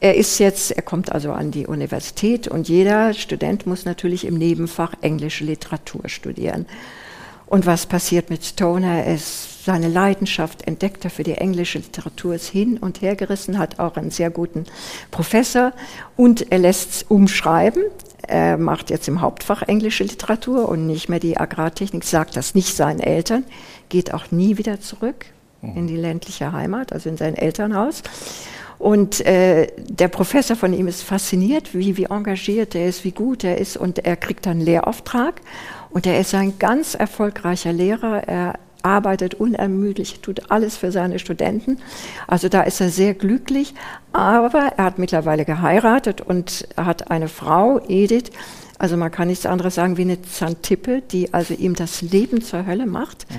Er 0.00 0.16
ist 0.16 0.38
jetzt, 0.38 0.70
er 0.70 0.82
kommt 0.82 1.12
also 1.12 1.32
an 1.32 1.50
die 1.50 1.66
Universität 1.66 2.48
und 2.48 2.66
jeder 2.66 3.12
Student 3.12 3.66
muss 3.66 3.84
natürlich 3.84 4.26
im 4.26 4.38
Nebenfach 4.38 4.94
englische 5.02 5.44
Literatur 5.44 6.08
studieren. 6.08 6.64
Und 7.50 7.66
was 7.66 7.86
passiert 7.86 8.30
mit 8.30 8.44
Stoner? 8.44 9.04
Er 9.04 9.16
ist 9.16 9.64
seine 9.64 9.88
Leidenschaft 9.88 10.66
entdeckt 10.66 11.04
er 11.04 11.10
für 11.10 11.24
die 11.24 11.34
englische 11.34 11.78
Literatur, 11.78 12.36
ist 12.36 12.48
hin 12.48 12.78
und 12.78 13.02
her 13.02 13.16
gerissen, 13.16 13.58
hat 13.58 13.78
auch 13.80 13.96
einen 13.96 14.12
sehr 14.12 14.30
guten 14.30 14.64
Professor 15.10 15.72
und 16.16 16.50
er 16.52 16.58
lässt 16.58 16.90
es 16.90 17.02
umschreiben. 17.02 17.82
Er 18.26 18.56
macht 18.56 18.88
jetzt 18.88 19.08
im 19.08 19.20
Hauptfach 19.20 19.62
englische 19.62 20.04
Literatur 20.04 20.68
und 20.68 20.86
nicht 20.86 21.08
mehr 21.08 21.18
die 21.18 21.38
Agrartechnik, 21.38 22.04
sagt 22.04 22.36
das 22.36 22.54
nicht 22.54 22.74
seinen 22.74 23.00
Eltern, 23.00 23.44
geht 23.88 24.14
auch 24.14 24.30
nie 24.30 24.56
wieder 24.56 24.80
zurück 24.80 25.26
in 25.60 25.88
die 25.88 25.96
ländliche 25.96 26.52
Heimat, 26.52 26.92
also 26.92 27.08
in 27.08 27.16
sein 27.16 27.34
Elternhaus. 27.34 28.02
Und 28.80 29.20
äh, 29.26 29.66
der 29.76 30.08
Professor 30.08 30.56
von 30.56 30.72
ihm 30.72 30.88
ist 30.88 31.02
fasziniert, 31.02 31.74
wie, 31.74 31.98
wie 31.98 32.04
engagiert 32.04 32.74
er 32.74 32.86
ist, 32.86 33.04
wie 33.04 33.12
gut 33.12 33.44
er 33.44 33.58
ist. 33.58 33.76
Und 33.76 33.98
er 34.06 34.16
kriegt 34.16 34.46
dann 34.46 34.52
einen 34.52 34.62
Lehrauftrag. 34.62 35.42
Und 35.90 36.06
er 36.06 36.18
ist 36.18 36.34
ein 36.34 36.58
ganz 36.58 36.94
erfolgreicher 36.94 37.74
Lehrer. 37.74 38.26
Er 38.26 38.58
arbeitet 38.80 39.34
unermüdlich, 39.34 40.20
tut 40.20 40.50
alles 40.50 40.78
für 40.78 40.92
seine 40.92 41.18
Studenten. 41.18 41.76
Also 42.26 42.48
da 42.48 42.62
ist 42.62 42.80
er 42.80 42.88
sehr 42.88 43.12
glücklich. 43.12 43.74
Aber 44.14 44.72
er 44.78 44.84
hat 44.84 44.98
mittlerweile 44.98 45.44
geheiratet 45.44 46.22
und 46.22 46.66
hat 46.74 47.10
eine 47.10 47.28
Frau, 47.28 47.82
Edith, 47.86 48.30
also 48.78 48.96
man 48.96 49.10
kann 49.10 49.28
nichts 49.28 49.44
anderes 49.44 49.74
sagen 49.74 49.98
wie 49.98 50.02
eine 50.02 50.22
Zantippe, 50.22 51.02
die 51.02 51.34
also 51.34 51.52
ihm 51.52 51.74
das 51.74 52.00
Leben 52.00 52.40
zur 52.40 52.64
Hölle 52.64 52.86
macht. 52.86 53.26
Mhm. 53.28 53.36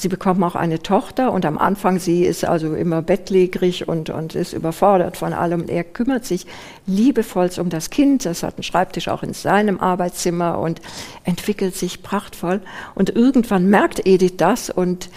Sie 0.00 0.08
bekommen 0.08 0.42
auch 0.44 0.54
eine 0.54 0.82
Tochter 0.82 1.30
und 1.30 1.44
am 1.44 1.58
Anfang, 1.58 1.98
sie 1.98 2.24
ist 2.24 2.46
also 2.46 2.74
immer 2.74 3.02
bettlägerig 3.02 3.86
und, 3.86 4.08
und 4.08 4.34
ist 4.34 4.54
überfordert 4.54 5.18
von 5.18 5.34
allem. 5.34 5.68
Er 5.68 5.84
kümmert 5.84 6.24
sich 6.24 6.46
liebevoll 6.86 7.50
um 7.58 7.68
das 7.68 7.90
Kind, 7.90 8.24
das 8.24 8.42
hat 8.42 8.54
einen 8.54 8.62
Schreibtisch 8.62 9.08
auch 9.08 9.22
in 9.22 9.34
seinem 9.34 9.78
Arbeitszimmer 9.78 10.58
und 10.58 10.80
entwickelt 11.24 11.76
sich 11.76 12.02
prachtvoll. 12.02 12.62
Und 12.94 13.10
irgendwann 13.10 13.66
merkt 13.66 14.06
Edith 14.06 14.38
das 14.38 14.70
und 14.70 15.10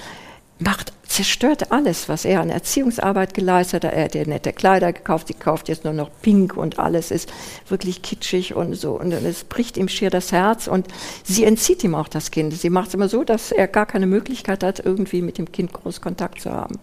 macht, 0.60 0.92
zerstört 1.14 1.72
alles, 1.72 2.10
was 2.10 2.26
er 2.26 2.42
an 2.42 2.50
Erziehungsarbeit 2.50 3.36
geleistet 3.36 3.86
hat. 3.86 3.94
Er 3.94 4.06
hat 4.06 4.16
ihr 4.16 4.28
nette 4.28 4.52
Kleider 4.52 4.92
gekauft, 4.92 5.28
sie 5.28 5.36
kauft 5.36 5.70
jetzt 5.70 5.84
nur 5.84 5.94
noch 5.94 6.10
pink 6.24 6.58
und 6.58 6.80
alles 6.80 7.12
ist 7.12 7.32
wirklich 7.70 8.02
kitschig 8.02 8.56
und 8.56 8.74
so. 8.74 9.00
Und 9.00 9.12
es 9.12 9.44
bricht 9.44 9.78
ihm 9.78 9.88
schier 9.88 10.10
das 10.10 10.32
Herz 10.32 10.68
und 10.68 10.88
sie 11.24 11.44
entzieht 11.44 11.84
ihm 11.84 11.94
auch 11.94 12.08
das 12.08 12.32
Kind. 12.32 12.54
Sie 12.56 12.72
macht 12.72 12.88
es 12.88 12.94
immer 12.96 13.10
so, 13.10 13.24
dass 13.24 13.52
er 13.52 13.68
gar 13.68 13.86
keine 13.86 14.08
Möglichkeit 14.08 14.64
hat, 14.64 14.80
irgendwie 14.84 15.22
mit 15.22 15.38
dem 15.38 15.52
Kind 15.52 15.72
groß 15.72 16.02
Kontakt 16.02 16.42
zu 16.42 16.52
haben. 16.52 16.80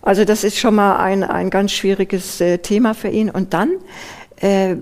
Also 0.00 0.24
das 0.24 0.44
ist 0.44 0.58
schon 0.58 0.76
mal 0.76 0.98
ein, 0.98 1.24
ein 1.24 1.50
ganz 1.50 1.72
schwieriges 1.72 2.40
äh, 2.40 2.58
Thema 2.58 2.94
für 2.94 3.08
ihn. 3.08 3.30
Und 3.30 3.52
dann 3.52 3.72
äh, 4.40 4.76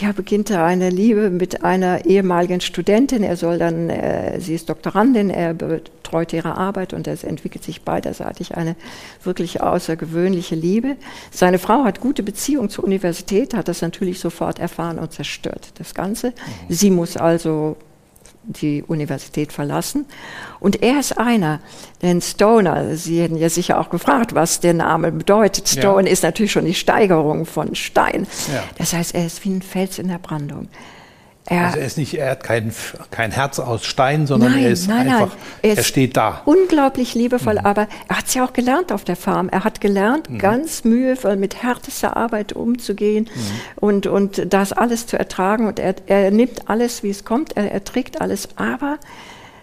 ja, 0.00 0.12
beginnt 0.16 0.50
er 0.50 0.64
eine 0.64 0.90
Liebe 0.90 1.30
mit 1.30 1.62
einer 1.62 2.04
ehemaligen 2.04 2.60
Studentin. 2.60 3.22
Er 3.22 3.36
soll 3.36 3.58
dann, 3.58 3.90
äh, 3.90 4.40
sie 4.40 4.54
ist 4.54 4.70
Doktorandin, 4.70 5.30
er 5.30 5.54
betreut 6.12 6.32
ihre 6.34 6.56
Arbeit 6.56 6.92
und 6.92 7.08
es 7.08 7.24
entwickelt 7.24 7.64
sich 7.64 7.82
beiderseitig 7.82 8.54
eine 8.54 8.76
wirklich 9.24 9.62
außergewöhnliche 9.62 10.54
Liebe. 10.54 10.96
Seine 11.30 11.58
Frau 11.58 11.84
hat 11.84 12.00
gute 12.00 12.22
Beziehung 12.22 12.68
zur 12.68 12.84
Universität, 12.84 13.54
hat 13.54 13.68
das 13.68 13.80
natürlich 13.80 14.20
sofort 14.20 14.58
erfahren 14.58 14.98
und 14.98 15.12
zerstört 15.12 15.72
das 15.78 15.94
Ganze. 15.94 16.28
Mhm. 16.28 16.32
Sie 16.68 16.90
muss 16.90 17.16
also 17.16 17.76
die 18.44 18.82
Universität 18.82 19.52
verlassen. 19.52 20.04
Und 20.60 20.82
er 20.82 20.98
ist 21.00 21.16
einer, 21.16 21.60
denn 22.02 22.20
Stoner, 22.20 22.96
Sie 22.96 23.22
hätten 23.22 23.36
ja 23.36 23.48
sicher 23.48 23.80
auch 23.80 23.88
gefragt, 23.88 24.34
was 24.34 24.60
der 24.60 24.74
Name 24.74 25.12
bedeutet. 25.12 25.68
Stone 25.68 26.06
ja. 26.06 26.12
ist 26.12 26.24
natürlich 26.24 26.52
schon 26.52 26.64
die 26.64 26.74
Steigerung 26.74 27.46
von 27.46 27.74
Stein. 27.74 28.26
Ja. 28.52 28.64
Das 28.76 28.92
heißt, 28.92 29.14
er 29.14 29.26
ist 29.26 29.44
wie 29.44 29.50
ein 29.50 29.62
Fels 29.62 29.98
in 29.98 30.08
der 30.08 30.18
Brandung. 30.18 30.68
Er, 31.46 31.66
also 31.66 31.78
er 31.80 31.86
ist 31.86 31.98
nicht, 31.98 32.14
er 32.14 32.30
hat 32.30 32.44
kein, 32.44 32.72
kein 33.10 33.32
Herz 33.32 33.58
aus 33.58 33.84
Stein, 33.84 34.28
sondern 34.28 34.52
nein, 34.52 34.64
er 34.64 34.70
ist 34.70 34.86
nein, 34.86 35.08
einfach, 35.08 35.28
nein. 35.28 35.36
Er, 35.62 35.76
er, 35.78 35.82
steht 35.82 36.16
da. 36.16 36.42
Unglaublich 36.44 37.14
liebevoll, 37.14 37.54
mhm. 37.54 37.66
aber 37.66 37.88
er 38.08 38.18
hat 38.18 38.26
es 38.28 38.34
ja 38.34 38.44
auch 38.44 38.52
gelernt 38.52 38.92
auf 38.92 39.02
der 39.02 39.16
Farm. 39.16 39.48
Er 39.48 39.64
hat 39.64 39.80
gelernt, 39.80 40.30
mhm. 40.30 40.38
ganz 40.38 40.84
mühevoll 40.84 41.36
mit 41.36 41.60
härtester 41.62 42.16
Arbeit 42.16 42.52
umzugehen 42.52 43.28
mhm. 43.34 43.40
und, 43.76 44.06
und 44.06 44.52
das 44.52 44.72
alles 44.72 45.08
zu 45.08 45.18
ertragen. 45.18 45.66
Und 45.66 45.80
er, 45.80 45.96
er 46.06 46.30
nimmt 46.30 46.70
alles, 46.70 47.02
wie 47.02 47.10
es 47.10 47.24
kommt, 47.24 47.56
er, 47.56 47.72
er 47.72 47.82
trägt 47.82 48.20
alles, 48.20 48.50
aber 48.56 48.98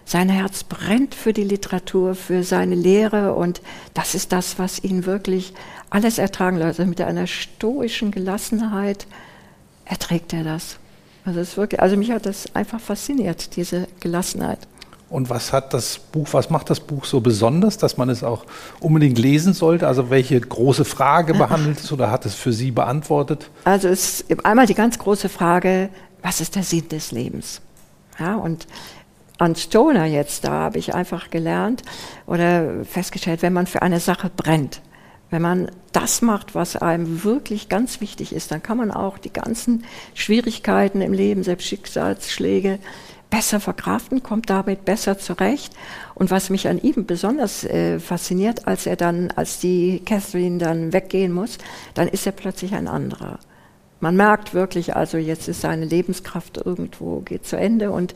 sein 0.04 0.28
Herz 0.28 0.64
brennt 0.64 1.16
für 1.16 1.32
die 1.32 1.44
Literatur, 1.44 2.14
für 2.16 2.44
seine 2.44 2.76
Lehre 2.76 3.36
und 3.36 3.62
das 3.94 4.16
ist 4.16 4.32
das, 4.32 4.60
was 4.60 4.84
ihn 4.84 5.06
wirklich 5.06 5.54
alles 5.92 6.18
ertragen 6.18 6.58
lässt. 6.58 6.80
Also 6.80 6.90
mit 6.90 7.00
einer 7.00 7.28
stoischen 7.28 8.12
Gelassenheit 8.12 9.06
erträgt 9.86 10.34
er 10.34 10.44
das. 10.44 10.78
Also, 11.30 11.42
es 11.42 11.58
wirklich, 11.58 11.80
also 11.80 11.96
mich 11.96 12.10
hat 12.10 12.26
das 12.26 12.56
einfach 12.56 12.80
fasziniert, 12.80 13.56
diese 13.56 13.88
Gelassenheit. 14.00 14.58
Und 15.12 15.30
was 15.30 15.54
hat 15.54 15.76
das 15.76 16.00
Buch, 16.00 16.28
was 16.32 16.50
macht 16.50 16.72
das 16.72 16.80
Buch 16.80 17.06
so 17.06 17.20
besonders, 17.20 17.78
dass 17.78 17.98
man 17.98 18.10
es 18.10 18.24
auch 18.24 18.46
unbedingt 18.80 19.20
lesen 19.20 19.54
sollte? 19.54 19.88
Also 19.88 20.10
welche 20.10 20.42
große 20.42 20.86
Frage 20.86 21.36
behandelt 21.36 21.80
es 21.80 21.92
oder 21.92 22.10
hat 22.10 22.26
es 22.26 22.34
für 22.34 22.52
Sie 22.52 22.72
beantwortet? 22.72 23.52
Also 23.64 23.90
es 23.90 24.22
ist 24.22 24.44
einmal 24.44 24.66
die 24.66 24.74
ganz 24.74 24.98
große 24.98 25.30
Frage, 25.30 25.90
was 26.24 26.42
ist 26.42 26.56
der 26.56 26.64
Sinn 26.64 26.90
des 26.90 27.12
Lebens? 27.12 27.62
Ja, 28.20 28.36
und 28.36 28.66
an 29.38 29.56
Stoner 29.56 30.06
jetzt, 30.06 30.46
da 30.46 30.52
habe 30.52 30.80
ich 30.80 30.96
einfach 30.96 31.30
gelernt 31.30 31.84
oder 32.26 32.84
festgestellt, 32.86 33.44
wenn 33.44 33.54
man 33.54 33.68
für 33.68 33.84
eine 33.84 34.00
Sache 34.00 34.32
brennt, 34.36 34.82
wenn 35.30 35.42
man 35.42 35.72
das 35.92 36.22
macht, 36.22 36.56
was 36.56 36.76
einem 36.76 37.24
wirklich 37.24 37.70
ganz 37.70 38.02
wichtig 38.02 38.34
ist, 38.34 38.52
dann 38.52 38.64
kann 38.64 38.78
man 38.78 38.92
auch 38.92 39.18
die 39.18 39.34
ganzen 39.34 39.86
Schwierigkeiten 40.14 41.02
im 41.02 41.14
Leben, 41.14 41.44
selbst 41.44 41.68
Schicksalsschläge, 41.68 42.80
besser 43.30 43.60
verkraften, 43.60 44.24
kommt 44.24 44.50
damit 44.50 44.86
besser 44.86 45.18
zurecht. 45.20 45.74
Und 46.16 46.32
was 46.32 46.50
mich 46.50 46.68
an 46.68 46.82
ihm 46.82 47.06
besonders 47.06 47.64
äh, 47.64 48.00
fasziniert, 48.00 48.68
als 48.68 48.86
er 48.86 48.96
dann, 48.96 49.32
als 49.32 49.60
die 49.60 50.02
Catherine 50.04 50.58
dann 50.58 50.94
weggehen 50.94 51.32
muss, 51.32 51.58
dann 51.94 52.08
ist 52.08 52.26
er 52.26 52.32
plötzlich 52.32 52.74
ein 52.74 52.88
anderer. 52.88 53.40
Man 54.02 54.16
merkt 54.16 54.54
wirklich, 54.54 54.96
also 54.96 55.18
jetzt 55.18 55.48
ist 55.48 55.62
seine 55.62 55.86
Lebenskraft 55.86 56.58
irgendwo, 56.58 57.20
geht 57.20 57.46
zu 57.46 57.58
Ende 57.58 57.92
und 57.92 58.14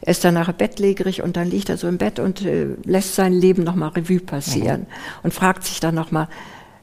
er 0.00 0.10
ist 0.10 0.24
dann 0.24 0.34
nachher 0.34 0.52
bettlägerig 0.52 1.22
und 1.22 1.36
dann 1.36 1.48
liegt 1.48 1.68
er 1.68 1.76
so 1.76 1.86
im 1.86 1.98
Bett 1.98 2.18
und 2.18 2.44
äh, 2.44 2.66
lässt 2.84 3.14
sein 3.14 3.32
Leben 3.32 3.62
nochmal 3.62 3.90
Revue 3.90 4.20
passieren 4.20 4.80
mhm. 4.80 4.86
und 5.22 5.34
fragt 5.34 5.64
sich 5.64 5.78
dann 5.78 5.94
nochmal, 5.94 6.28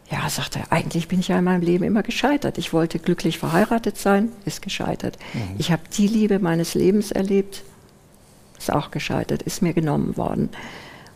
ja, 0.09 0.29
sagt 0.29 0.55
er, 0.55 0.71
eigentlich 0.71 1.09
bin 1.09 1.19
ich 1.19 1.27
ja 1.27 1.39
in 1.39 1.43
meinem 1.43 1.61
Leben 1.61 1.83
immer 1.83 2.03
gescheitert. 2.03 2.57
Ich 2.57 2.71
wollte 2.71 2.99
glücklich 2.99 3.39
verheiratet 3.39 3.97
sein, 3.97 4.29
ist 4.45 4.61
gescheitert. 4.61 5.17
Mhm. 5.33 5.55
Ich 5.57 5.71
habe 5.71 5.81
die 5.97 6.07
Liebe 6.07 6.39
meines 6.39 6.73
Lebens 6.73 7.11
erlebt, 7.11 7.63
ist 8.57 8.71
auch 8.71 8.91
gescheitert, 8.91 9.43
ist 9.43 9.61
mir 9.61 9.73
genommen 9.73 10.15
worden. 10.15 10.49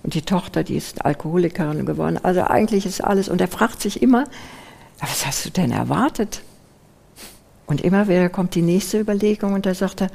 Und 0.03 0.15
die 0.15 0.23
Tochter, 0.23 0.63
die 0.63 0.75
ist 0.75 1.05
Alkoholikerin 1.05 1.85
geworden. 1.85 2.19
Also 2.21 2.41
eigentlich 2.41 2.85
ist 2.85 3.01
alles. 3.01 3.29
Und 3.29 3.39
er 3.39 3.47
fragt 3.47 3.81
sich 3.81 4.01
immer, 4.01 4.25
was 4.99 5.25
hast 5.25 5.45
du 5.45 5.49
denn 5.51 5.71
erwartet? 5.71 6.41
Und 7.71 7.79
immer 7.79 8.09
wieder 8.09 8.27
kommt 8.27 8.53
die 8.53 8.61
nächste 8.61 8.99
Überlegung 8.99 9.53
und 9.53 9.65
da 9.65 9.73
sagt 9.73 10.01
er, 10.01 10.09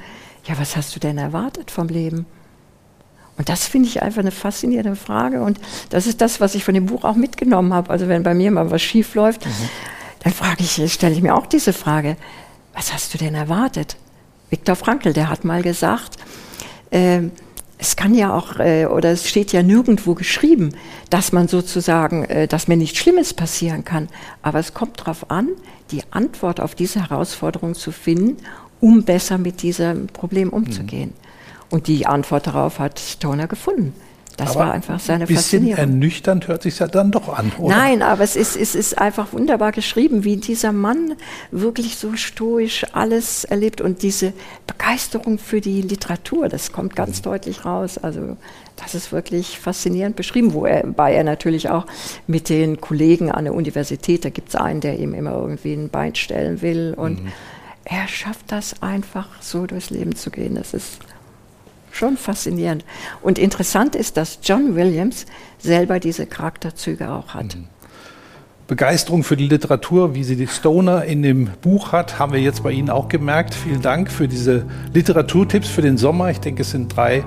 ja, 0.44 0.58
was 0.58 0.76
hast 0.76 0.94
du 0.94 1.00
denn 1.00 1.16
erwartet 1.16 1.70
vom 1.70 1.88
Leben? 1.88 2.26
Und 3.38 3.48
das 3.48 3.66
finde 3.66 3.88
ich 3.88 4.02
einfach 4.02 4.20
eine 4.20 4.30
faszinierende 4.30 4.94
Frage. 4.94 5.40
Und 5.40 5.58
das 5.88 6.06
ist 6.06 6.20
das, 6.20 6.38
was 6.38 6.54
ich 6.54 6.66
von 6.66 6.74
dem 6.74 6.84
Buch 6.84 7.04
auch 7.04 7.16
mitgenommen 7.16 7.72
habe. 7.72 7.88
Also 7.88 8.08
wenn 8.08 8.22
bei 8.22 8.34
mir 8.34 8.50
mal 8.50 8.70
was 8.70 8.82
schief 8.82 9.14
läuft, 9.14 9.46
mhm. 9.46 9.50
dann 10.22 10.34
frage 10.34 10.64
ich, 10.64 10.92
stelle 10.92 11.14
ich 11.14 11.22
mir 11.22 11.34
auch 11.34 11.46
diese 11.46 11.72
Frage, 11.72 12.18
was 12.74 12.92
hast 12.92 13.14
du 13.14 13.18
denn 13.18 13.34
erwartet? 13.34 13.96
Viktor 14.50 14.76
Frankl, 14.76 15.14
der 15.14 15.30
hat 15.30 15.46
mal 15.46 15.62
gesagt, 15.62 16.18
äh, 16.90 17.22
es 17.78 17.96
kann 17.96 18.14
ja 18.14 18.34
auch, 18.34 18.58
äh, 18.58 18.86
oder 18.86 19.10
es 19.10 19.28
steht 19.28 19.52
ja 19.52 19.62
nirgendwo 19.62 20.14
geschrieben, 20.14 20.74
dass 21.10 21.32
man 21.32 21.48
sozusagen, 21.48 22.24
äh, 22.24 22.48
dass 22.48 22.68
mir 22.68 22.76
nichts 22.76 22.98
Schlimmes 22.98 23.34
passieren 23.34 23.84
kann. 23.84 24.08
Aber 24.42 24.58
es 24.58 24.72
kommt 24.72 25.00
darauf 25.00 25.30
an, 25.30 25.48
die 25.90 26.02
Antwort 26.10 26.60
auf 26.60 26.74
diese 26.74 27.00
Herausforderung 27.00 27.74
zu 27.74 27.92
finden, 27.92 28.38
um 28.80 29.04
besser 29.04 29.38
mit 29.38 29.62
diesem 29.62 30.06
Problem 30.06 30.50
umzugehen. 30.50 31.10
Mhm. 31.10 31.26
Und 31.70 31.86
die 31.88 32.06
Antwort 32.06 32.46
darauf 32.46 32.78
hat 32.78 32.98
Stoner 32.98 33.46
gefunden. 33.46 33.92
Das 34.36 34.50
aber 34.50 34.66
war 34.66 34.72
einfach 34.72 35.00
seine 35.00 35.24
ein 35.24 35.28
bisschen 35.28 35.60
Faszinierung. 35.60 35.78
ernüchternd 35.78 36.48
hört 36.48 36.62
sich 36.62 36.78
ja 36.78 36.86
dann 36.86 37.10
doch 37.10 37.28
an, 37.36 37.52
oder? 37.58 37.74
Nein, 37.74 38.02
aber 38.02 38.22
es 38.22 38.36
ist, 38.36 38.56
es 38.56 38.74
ist 38.74 38.98
einfach 38.98 39.32
wunderbar 39.32 39.72
geschrieben, 39.72 40.24
wie 40.24 40.36
dieser 40.36 40.72
Mann 40.72 41.14
wirklich 41.50 41.96
so 41.96 42.16
stoisch 42.16 42.84
alles 42.92 43.44
erlebt 43.44 43.80
und 43.80 44.02
diese 44.02 44.34
Begeisterung 44.66 45.38
für 45.38 45.62
die 45.62 45.80
Literatur, 45.80 46.48
das 46.48 46.72
kommt 46.72 46.94
ganz 46.94 47.20
mhm. 47.20 47.22
deutlich 47.24 47.64
raus. 47.64 47.96
Also 47.96 48.36
das 48.76 48.94
ist 48.94 49.10
wirklich 49.10 49.58
faszinierend 49.58 50.16
beschrieben, 50.16 50.52
wobei 50.52 51.14
er 51.14 51.24
natürlich 51.24 51.70
auch 51.70 51.86
mit 52.26 52.50
den 52.50 52.78
Kollegen 52.78 53.30
an 53.30 53.44
der 53.44 53.54
Universität, 53.54 54.26
da 54.26 54.28
gibt 54.28 54.50
es 54.50 54.56
einen, 54.56 54.80
der 54.80 54.98
ihm 54.98 55.14
immer 55.14 55.32
irgendwie 55.32 55.72
ein 55.72 55.88
Bein 55.88 56.14
stellen 56.14 56.60
will 56.60 56.94
und 56.94 57.24
mhm. 57.24 57.32
er 57.84 58.06
schafft 58.06 58.52
das 58.52 58.82
einfach 58.82 59.28
so 59.40 59.66
durchs 59.66 59.88
Leben 59.88 60.14
zu 60.14 60.30
gehen. 60.30 60.56
Das 60.56 60.74
ist 60.74 60.98
schon 61.96 62.16
faszinierend. 62.16 62.84
Und 63.22 63.38
interessant 63.38 63.94
ist, 63.94 64.16
dass 64.16 64.38
John 64.42 64.74
Williams 64.74 65.26
selber 65.58 66.00
diese 66.00 66.26
Charakterzüge 66.26 67.10
auch 67.10 67.34
hat. 67.34 67.56
Mhm. 67.56 67.68
Begeisterung 68.66 69.22
für 69.22 69.36
die 69.36 69.46
Literatur, 69.46 70.16
wie 70.16 70.24
sie 70.24 70.34
die 70.34 70.48
Stoner 70.48 71.04
in 71.04 71.22
dem 71.22 71.50
Buch 71.62 71.92
hat, 71.92 72.18
haben 72.18 72.32
wir 72.32 72.40
jetzt 72.40 72.64
bei 72.64 72.72
Ihnen 72.72 72.90
auch 72.90 73.08
gemerkt. 73.08 73.54
Vielen 73.54 73.80
Dank 73.80 74.10
für 74.10 74.26
diese 74.26 74.66
Literaturtipps 74.92 75.68
für 75.68 75.82
den 75.82 75.96
Sommer. 75.96 76.30
Ich 76.30 76.40
denke, 76.40 76.62
es 76.62 76.72
sind 76.72 76.96
drei 76.96 77.22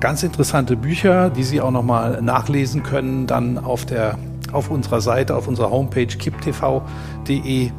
ganz 0.00 0.22
interessante 0.22 0.76
Bücher, 0.76 1.30
die 1.30 1.44
Sie 1.44 1.62
auch 1.62 1.70
noch 1.70 1.82
mal 1.82 2.20
nachlesen 2.20 2.82
können, 2.82 3.26
dann 3.26 3.56
auf 3.56 3.86
der 3.86 4.18
auf 4.52 4.70
unserer 4.70 5.00
Seite, 5.00 5.34
auf 5.34 5.48
unserer 5.48 5.70
Homepage 5.70 6.06
kiptv.de. 6.06 7.70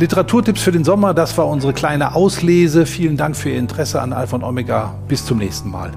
Literaturtipps 0.00 0.60
für 0.60 0.72
den 0.72 0.82
Sommer, 0.82 1.14
das 1.14 1.38
war 1.38 1.46
unsere 1.46 1.72
kleine 1.72 2.16
Auslese. 2.16 2.84
Vielen 2.84 3.16
Dank 3.16 3.36
für 3.36 3.50
Ihr 3.50 3.58
Interesse 3.58 4.02
an 4.02 4.12
Alpha 4.12 4.34
und 4.34 4.42
Omega. 4.42 4.98
Bis 5.06 5.24
zum 5.24 5.38
nächsten 5.38 5.70
Mal. 5.70 5.92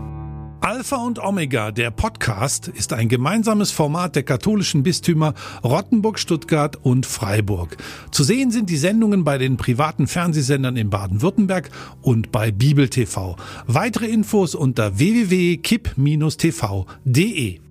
Alpha 0.61 0.97
und 0.97 1.17
Omega, 1.17 1.71
der 1.71 1.89
Podcast, 1.89 2.67
ist 2.67 2.93
ein 2.93 3.09
gemeinsames 3.09 3.71
Format 3.71 4.15
der 4.15 4.21
katholischen 4.23 4.83
Bistümer 4.83 5.33
Rottenburg, 5.63 6.19
Stuttgart 6.19 6.75
und 6.75 7.07
Freiburg. 7.07 7.77
Zu 8.11 8.23
sehen 8.23 8.51
sind 8.51 8.69
die 8.69 8.77
Sendungen 8.77 9.23
bei 9.23 9.39
den 9.39 9.57
privaten 9.57 10.05
Fernsehsendern 10.05 10.77
in 10.77 10.91
Baden-Württemberg 10.91 11.71
und 12.01 12.31
bei 12.31 12.51
Bibel 12.51 12.89
TV. 12.89 13.35
Weitere 13.65 14.05
Infos 14.05 14.53
unter 14.53 14.99
www.kipp-tv.de. 14.99 17.66